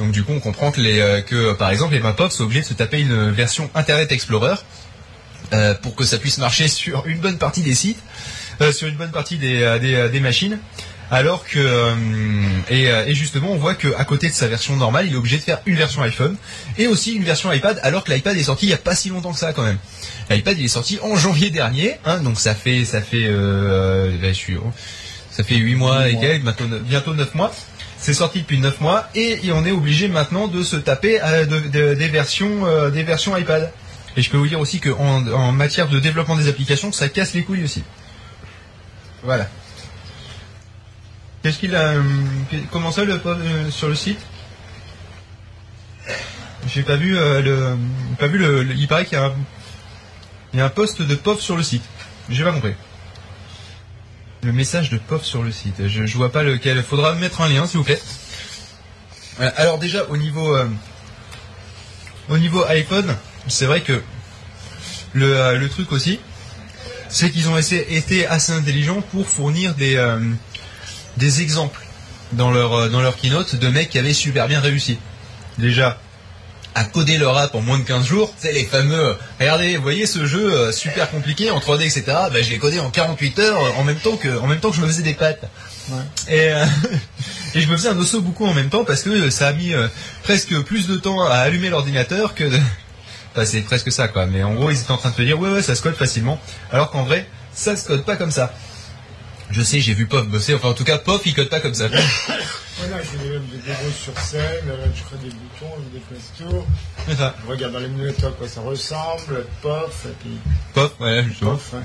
[0.00, 2.66] Donc du coup, on comprend que, les, euh, par exemple, les Mapop sont obligés de
[2.66, 4.56] se taper une version Internet Explorer
[5.52, 7.98] euh, pour que ça puisse marcher sur une bonne partie des sites,
[8.60, 10.58] euh, sur une bonne partie des, euh, des, des machines.
[11.10, 11.92] Alors que
[12.70, 15.42] et, et justement, on voit qu'à côté de sa version normale, il est obligé de
[15.42, 16.34] faire une version iPhone
[16.78, 19.10] et aussi une version iPad, alors que l'iPad est sorti il n'y a pas si
[19.10, 19.76] longtemps que ça quand même.
[20.30, 24.28] L'iPad il est sorti en janvier dernier, hein, donc ça fait ça fait euh, là,
[24.28, 24.56] je suis
[25.30, 27.54] ça fait 8 mois et quelques, maintenant- bientôt 9 mois.
[27.98, 31.94] C'est sorti depuis 9 mois et, on est obligé maintenant de se taper de- de-
[31.94, 33.70] des versions euh, des versions iPad.
[34.16, 37.34] Et je peux vous dire aussi qu'en en matière de développement des applications, ça casse
[37.34, 37.82] les couilles aussi.
[39.22, 39.48] Voilà.
[41.42, 42.02] Qu'est-ce qu'il a euh,
[42.70, 44.20] Comment ça le euh, sur le site?
[46.66, 47.76] J'ai pas vu euh, le
[48.18, 49.34] pas vu le, il paraît qu'il y a un
[50.52, 51.82] il y a un post de POF sur le site.
[52.30, 52.74] J'ai pas compris.
[54.42, 55.88] Le message de POF sur le site.
[55.88, 56.82] Je, je vois pas lequel.
[56.82, 58.00] Faudra mettre un lien s'il vous plaît.
[59.38, 60.68] Alors déjà au niveau euh,
[62.28, 63.16] au niveau iPhone,
[63.48, 64.02] c'est vrai que
[65.12, 66.18] le, euh, le truc aussi,
[67.08, 70.18] c'est qu'ils ont essayé- été assez intelligents pour fournir des, euh,
[71.16, 71.80] des exemples
[72.32, 74.98] dans leur, euh, dans leur keynote de mecs qui avaient super bien réussi.
[75.58, 76.00] Déjà,
[76.74, 80.06] à coder leur app en moins de 15 jours, c'est les fameux, regardez, vous voyez
[80.06, 82.02] ce jeu super compliqué en 3D, etc.
[82.06, 84.76] Bah, je l'ai codé en 48 heures en même temps que, en même temps que
[84.76, 85.48] je me faisais des pattes.
[85.90, 86.02] Ouais.
[86.26, 86.64] Et, euh,
[87.54, 89.72] et je me faisais un osso beaucoup en même temps parce que ça a mis
[89.72, 89.86] euh,
[90.24, 92.58] presque plus de temps à allumer l'ordinateur que de...
[93.36, 94.26] Enfin, c'est presque ça, quoi.
[94.26, 95.96] Mais en gros, ils étaient en train de te dire, ouais, ouais, ça se code
[95.96, 96.40] facilement.
[96.70, 98.54] Alors qu'en vrai, ça se code pas comme ça.
[99.50, 100.54] Je sais, j'ai vu Pof bosser.
[100.54, 101.86] Enfin, en tout cas, Pof, il code pas comme ça.
[102.76, 104.64] Voilà, je fais même des débrouilles sur scène,
[104.96, 105.74] je crée des boutons.
[107.08, 107.34] C'est ça.
[107.46, 110.36] Je regarde dans l'émulateur à quoi ça ressemble, pof, et puis
[110.74, 111.52] Pof, ouais, justement.
[111.52, 111.74] pof.
[111.76, 111.82] hein.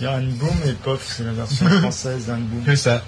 [0.00, 2.62] Il y a Boom et pof, c'est la version française d'Unboom.
[2.64, 3.02] C'est ça.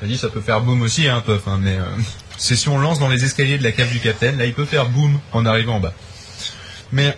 [0.00, 1.84] T'as dit, ça peut faire boom aussi, hein, Pof, hein, mais euh,
[2.38, 4.64] c'est si on lance dans les escaliers de la cave du capitaine, là, il peut
[4.64, 5.94] faire boom en arrivant en bas.
[6.92, 7.16] Mais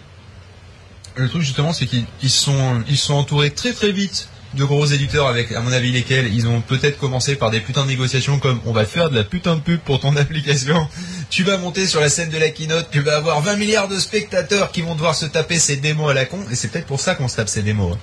[1.16, 5.26] le truc, justement, c'est qu'ils ils sont, sont entourés très très vite de gros éditeurs
[5.26, 8.60] avec, à mon avis, lesquels ils ont peut-être commencé par des putains de négociations comme
[8.64, 10.88] on va faire de la putain de pub pour ton application.
[11.30, 13.98] Tu vas monter sur la scène de la keynote, tu vas avoir 20 milliards de
[13.98, 17.00] spectateurs qui vont devoir se taper ces démos à la con, et c'est peut-être pour
[17.00, 17.94] ça qu'on se tape ces démos.
[17.94, 17.98] Hein.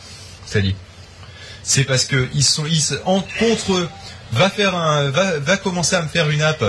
[0.46, 0.76] Ça dit.
[1.64, 3.90] C'est parce que ils sont, ils en, contre eux,
[4.34, 6.64] va faire un, va, va commencer à me faire une app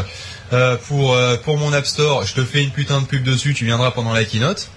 [0.53, 2.27] euh, pour euh, pour mon App Store.
[2.27, 3.55] Je te fais une putain de pub dessus.
[3.55, 4.69] Tu viendras pendant la keynote.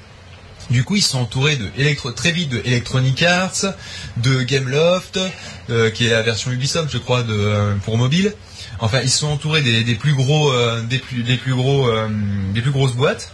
[0.70, 3.74] Du coup, ils sont entourés de très vite de Electronic Arts,
[4.18, 5.20] de Gameloft,
[5.70, 7.24] euh, qui est la version Ubisoft, je crois,
[7.84, 8.34] pour mobile.
[8.80, 10.52] Enfin, ils sont entourés des, plus gros,
[10.90, 11.88] des plus, des plus gros,
[12.56, 13.32] des plus grosses boîtes.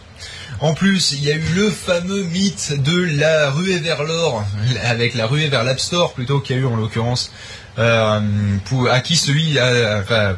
[0.60, 4.44] En plus, il y a eu le fameux mythe de la ruée vers l'or,
[4.84, 7.32] avec la ruée vers l'App Store plutôt qu'il y a eu en l'occurrence,
[7.78, 8.20] à
[9.02, 9.58] qui celui,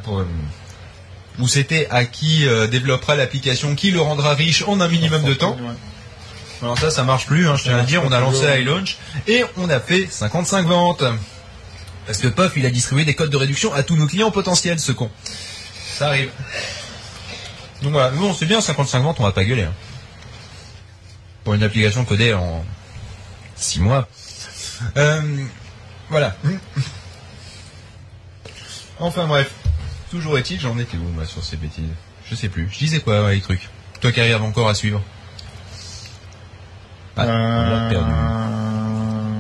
[0.04, 0.24] pour,
[1.40, 5.34] où c'était à qui euh, développera l'application, qui le rendra riche en un minimum de
[5.34, 5.58] temps.
[6.62, 9.44] Alors ça, ça marche plus, hein, je tiens à dire, on a lancé iLaunch et
[9.58, 11.04] on a fait 55 ventes.
[12.06, 14.80] Parce que Puff, il a distribué des codes de réduction à tous nos clients potentiels,
[14.80, 15.10] ce con.
[15.98, 16.30] Ça arrive.
[17.82, 19.64] Donc voilà, nous on sait bien, 55 ventes, on va pas gueuler.
[19.64, 19.74] hein.
[21.44, 22.64] Pour une application codée en
[23.58, 24.08] 6 mois.
[24.98, 25.22] Euh,
[26.10, 26.36] voilà.
[29.00, 29.52] Enfin bref.
[30.14, 31.86] Toujours est-il, j'en étais où moi sur ces bêtises?
[32.30, 32.70] Je sais plus.
[32.72, 33.68] Je disais quoi ouais, les trucs?
[34.00, 35.02] Toi qui arrives encore à suivre?
[37.18, 38.12] Ah, on l'a perdu.
[38.12, 39.34] Euh,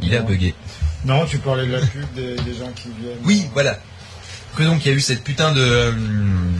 [0.00, 0.54] Il a bugué.
[1.04, 3.18] Non, tu parlais de la pub des, des gens qui viennent.
[3.24, 3.78] Oui, voilà.
[4.56, 5.92] Que donc il y a eu cette putain de, euh,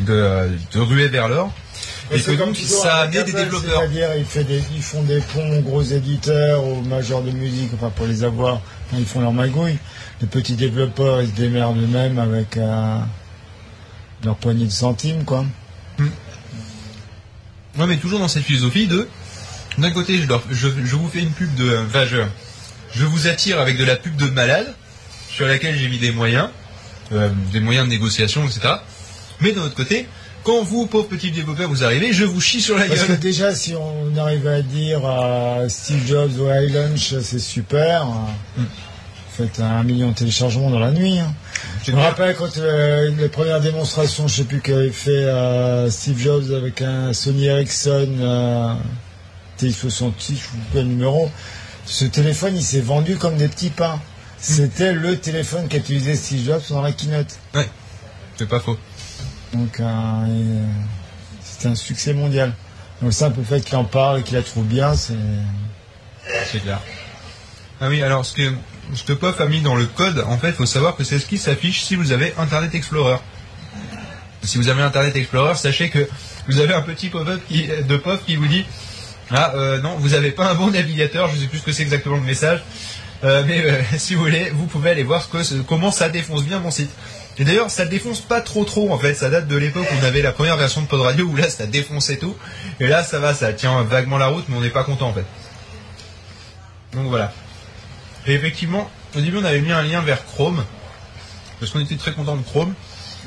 [0.06, 1.50] de, de ruée vers l'or.
[2.10, 3.80] Et que donc ça a amené des développeurs.
[3.80, 4.10] C'est-à-dire,
[4.74, 8.60] ils, font des ponts aux gros éditeurs, aux majors de musique, enfin pour les avoir,
[8.90, 9.78] quand ils font leur magouille.
[10.20, 12.98] Les petits développeurs, ils se démerdent eux-mêmes avec euh,
[14.24, 15.44] leur poignée de centimes, quoi.
[17.78, 19.06] Ouais, mais toujours dans cette philosophie de,
[19.78, 22.18] d'un côté, je, leur- je, je vous fais une pub de, enfin, je,
[22.94, 24.74] je vous attire avec de la pub de malade,
[25.32, 26.48] sur laquelle j'ai mis des moyens,
[27.12, 28.74] euh, des moyens de négociation, etc.
[29.40, 30.08] Mais d'un autre côté,
[30.42, 33.20] quand vous, pauvres petits développeurs, vous arrivez, je vous chie sur la Parce que gueule.
[33.20, 38.06] déjà, si on arrive à dire à Steve Jobs ou à iLaunch, c'est super.
[38.56, 38.62] Mm.
[39.36, 41.18] Faites un million de téléchargements dans la nuit.
[41.18, 41.32] hein.
[41.84, 46.18] Je me rappelle quand euh, les premières démonstrations, je sais plus qu'avait fait euh, Steve
[46.18, 48.74] Jobs avec un Sony Ericsson euh,
[49.60, 51.30] TX66 ou quel numéro.
[51.86, 54.00] Ce téléphone, il s'est vendu comme des petits pains.
[54.40, 57.38] C'était le téléphone qu'a utilisé Steve Jobs dans la keynote.
[58.36, 58.78] C'est pas faux.
[59.54, 60.64] Donc, euh,
[61.42, 62.48] c'était un succès mondial.
[63.00, 65.14] Donc, le simple fait qu'il en parle et qu'il la trouve bien, c'est.
[66.50, 66.80] C'est clair.
[67.80, 68.52] Ah oui, alors ce que,
[68.94, 71.18] ce que Puff a mis dans le code, en fait, il faut savoir que c'est
[71.18, 73.18] ce qui s'affiche si vous avez Internet Explorer.
[74.42, 76.08] Si vous avez Internet Explorer, sachez que
[76.48, 78.64] vous avez un petit pop-up de Puff qui vous dit
[79.30, 81.82] Ah euh, non, vous n'avez pas un bon navigateur, je sais plus ce que c'est
[81.82, 82.62] exactement le message,
[83.22, 86.58] Euh, mais euh, si vous voulez, vous pouvez aller voir que, comment ça défonce bien
[86.58, 86.90] mon site.
[87.38, 90.04] Et d'ailleurs, ça défonce pas trop trop en fait, ça date de l'époque où on
[90.04, 92.36] avait la première version de Pod Radio où là ça défonçait tout,
[92.80, 95.14] et là ça va, ça tient vaguement la route, mais on n'est pas content en
[95.14, 95.24] fait.
[96.92, 97.32] Donc voilà.
[98.26, 100.64] Et effectivement, au début on avait mis un lien vers Chrome,
[101.58, 102.74] parce qu'on était très content de Chrome,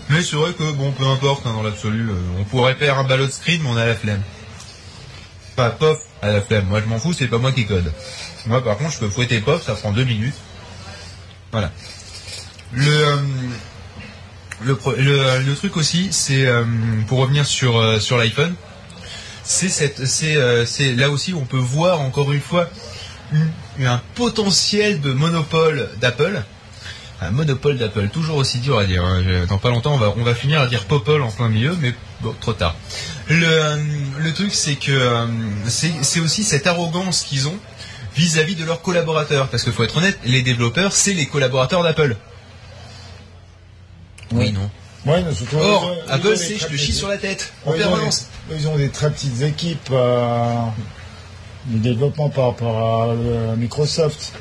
[0.10, 3.04] mais c'est vrai que bon, peu importe hein, dans l'absolu, euh, on pourrait faire un
[3.04, 4.22] ballot de screen, mais on a la flemme.
[5.56, 7.92] Pas Pof à la flemme, moi je m'en fous, c'est pas moi qui code.
[8.46, 10.36] Moi par contre je peux fouetter Pof, ça prend deux minutes.
[11.52, 11.72] Voilà.
[12.74, 13.20] Le,
[14.66, 16.64] euh, le, truc aussi, c'est euh,
[17.08, 18.56] pour revenir sur, sur l'iPhone,
[19.44, 22.68] c'est là aussi où on peut voir encore une fois
[23.82, 26.42] un potentiel de monopole d'Apple.
[27.22, 29.04] Un monopole d'Apple, toujours aussi dur à dire.
[29.04, 29.22] hein.
[29.48, 31.94] Dans pas longtemps, on va, on va finir à dire Popol en plein milieu, mais
[32.22, 32.76] bon, trop tard.
[33.30, 33.78] Le, euh,
[34.20, 35.26] le truc, c'est que euh,
[35.68, 37.58] c'est c'est aussi cette arrogance qu'ils ont
[38.16, 39.48] vis-à-vis de leurs collaborateurs.
[39.48, 42.18] Parce qu'il faut être honnête, les développeurs, c'est les collaborateurs d'Apple.
[44.34, 44.70] Oui, non.
[45.06, 47.18] Ouais, non, surtout, Or, ils ont- ils ont Apple, c'est je te chie sur la
[47.18, 48.28] tête, en Ouais, ils, ont permanence.
[48.50, 50.56] des, ils ont des très petites équipes euh,
[51.68, 54.34] de développement par rapport à, euh, Microsoft.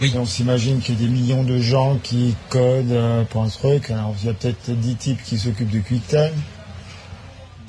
[0.00, 0.12] Oui.
[0.14, 3.48] Et on s'imagine qu'il y a des millions de gens qui codent euh, pour un
[3.48, 3.90] truc.
[3.90, 6.30] Alors, il y a peut-être 10 types qui s'occupent de QuickTime.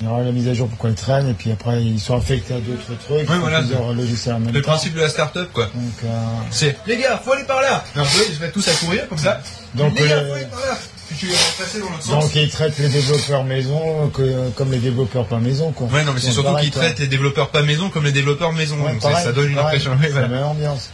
[0.00, 2.16] Il y aura la mise à jour pour qu'on traîne, et puis après, ils sont
[2.16, 3.26] affectés à d'autres trucs.
[3.26, 3.58] Font voilà.
[3.58, 4.70] plusieurs logiciels en même Le temps.
[4.70, 5.64] principe de la start-up, quoi.
[5.66, 6.08] Donc, euh,
[6.50, 7.84] C'est les gars, faut aller par là.
[7.94, 9.42] Vous voyez, se mettent tous à courir comme ça.
[9.74, 10.78] donc, les gars, euh, faut aller par là.
[11.10, 12.24] Puis tu vas passer dans l'autre sens.
[12.24, 15.88] donc, ils traitent les développeurs maison que- comme les développeurs pas maison, quoi.
[15.88, 18.76] Ouais, non, mais c'est surtout qu'ils traitent les développeurs pas maison comme les développeurs maison.
[18.76, 19.80] Ouais, donc c'est- pareil, ça donne une pareil.
[19.80, 19.96] impression.
[19.98, 20.20] Voilà.
[20.20, 20.90] la même ambiance.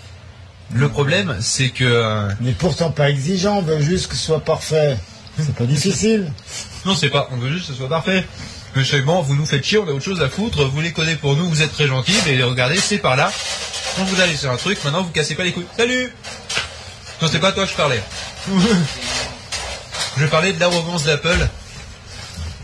[0.73, 4.25] Le problème, c'est que euh, On n'est pourtant pas exigeant, on veut juste que ce
[4.27, 4.97] soit parfait.
[5.39, 6.33] C'est pas difficile.
[6.87, 7.29] non, c'est pas.
[7.33, 8.25] On veut juste que ce soit parfait.
[8.75, 10.65] Mais seulement, vous nous faites chier, on a autre chose à foutre.
[10.65, 13.31] Vous les codez pour nous, vous êtes très gentils, mais regardez, c'est par là.
[13.99, 14.83] On vous a laissé un truc.
[14.85, 15.67] Maintenant, vous cassez pas les couilles.
[15.77, 16.13] Salut.
[17.23, 18.03] Non, c'est pas à toi que je parlais.
[20.19, 21.49] je parlais de l'arrogance d'Apple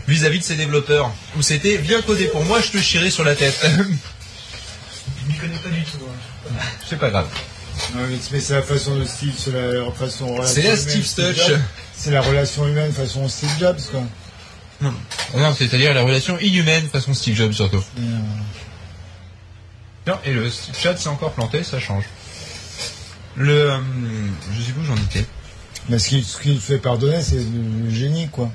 [0.07, 1.11] vis-à-vis de ses développeurs.
[1.37, 3.59] Où c'était bien codé pour moi, je te chierai sur la tête.
[3.63, 5.97] Je m'y connais pas du tout.
[6.07, 6.53] hein.
[6.87, 7.27] c'est pas grave.
[7.95, 8.01] Non,
[8.31, 10.27] mais c'est la façon de Steve, c'est la façon.
[10.35, 11.51] relation C'est la humaine, Steve Touch.
[11.95, 14.03] C'est la relation humaine façon Steve Jobs, quoi.
[14.81, 17.83] Non, c'est-à-dire la relation inhumaine façon Steve Jobs surtout.
[17.97, 18.03] Et, euh,
[20.07, 22.03] Non, et le chat s'est encore planté, ça change.
[23.35, 23.77] Le, euh,
[24.55, 25.25] je sais plus où j'en étais.
[25.89, 26.07] Mais ce
[26.39, 28.49] qui, le fait pardonner, c'est du génie, quoi.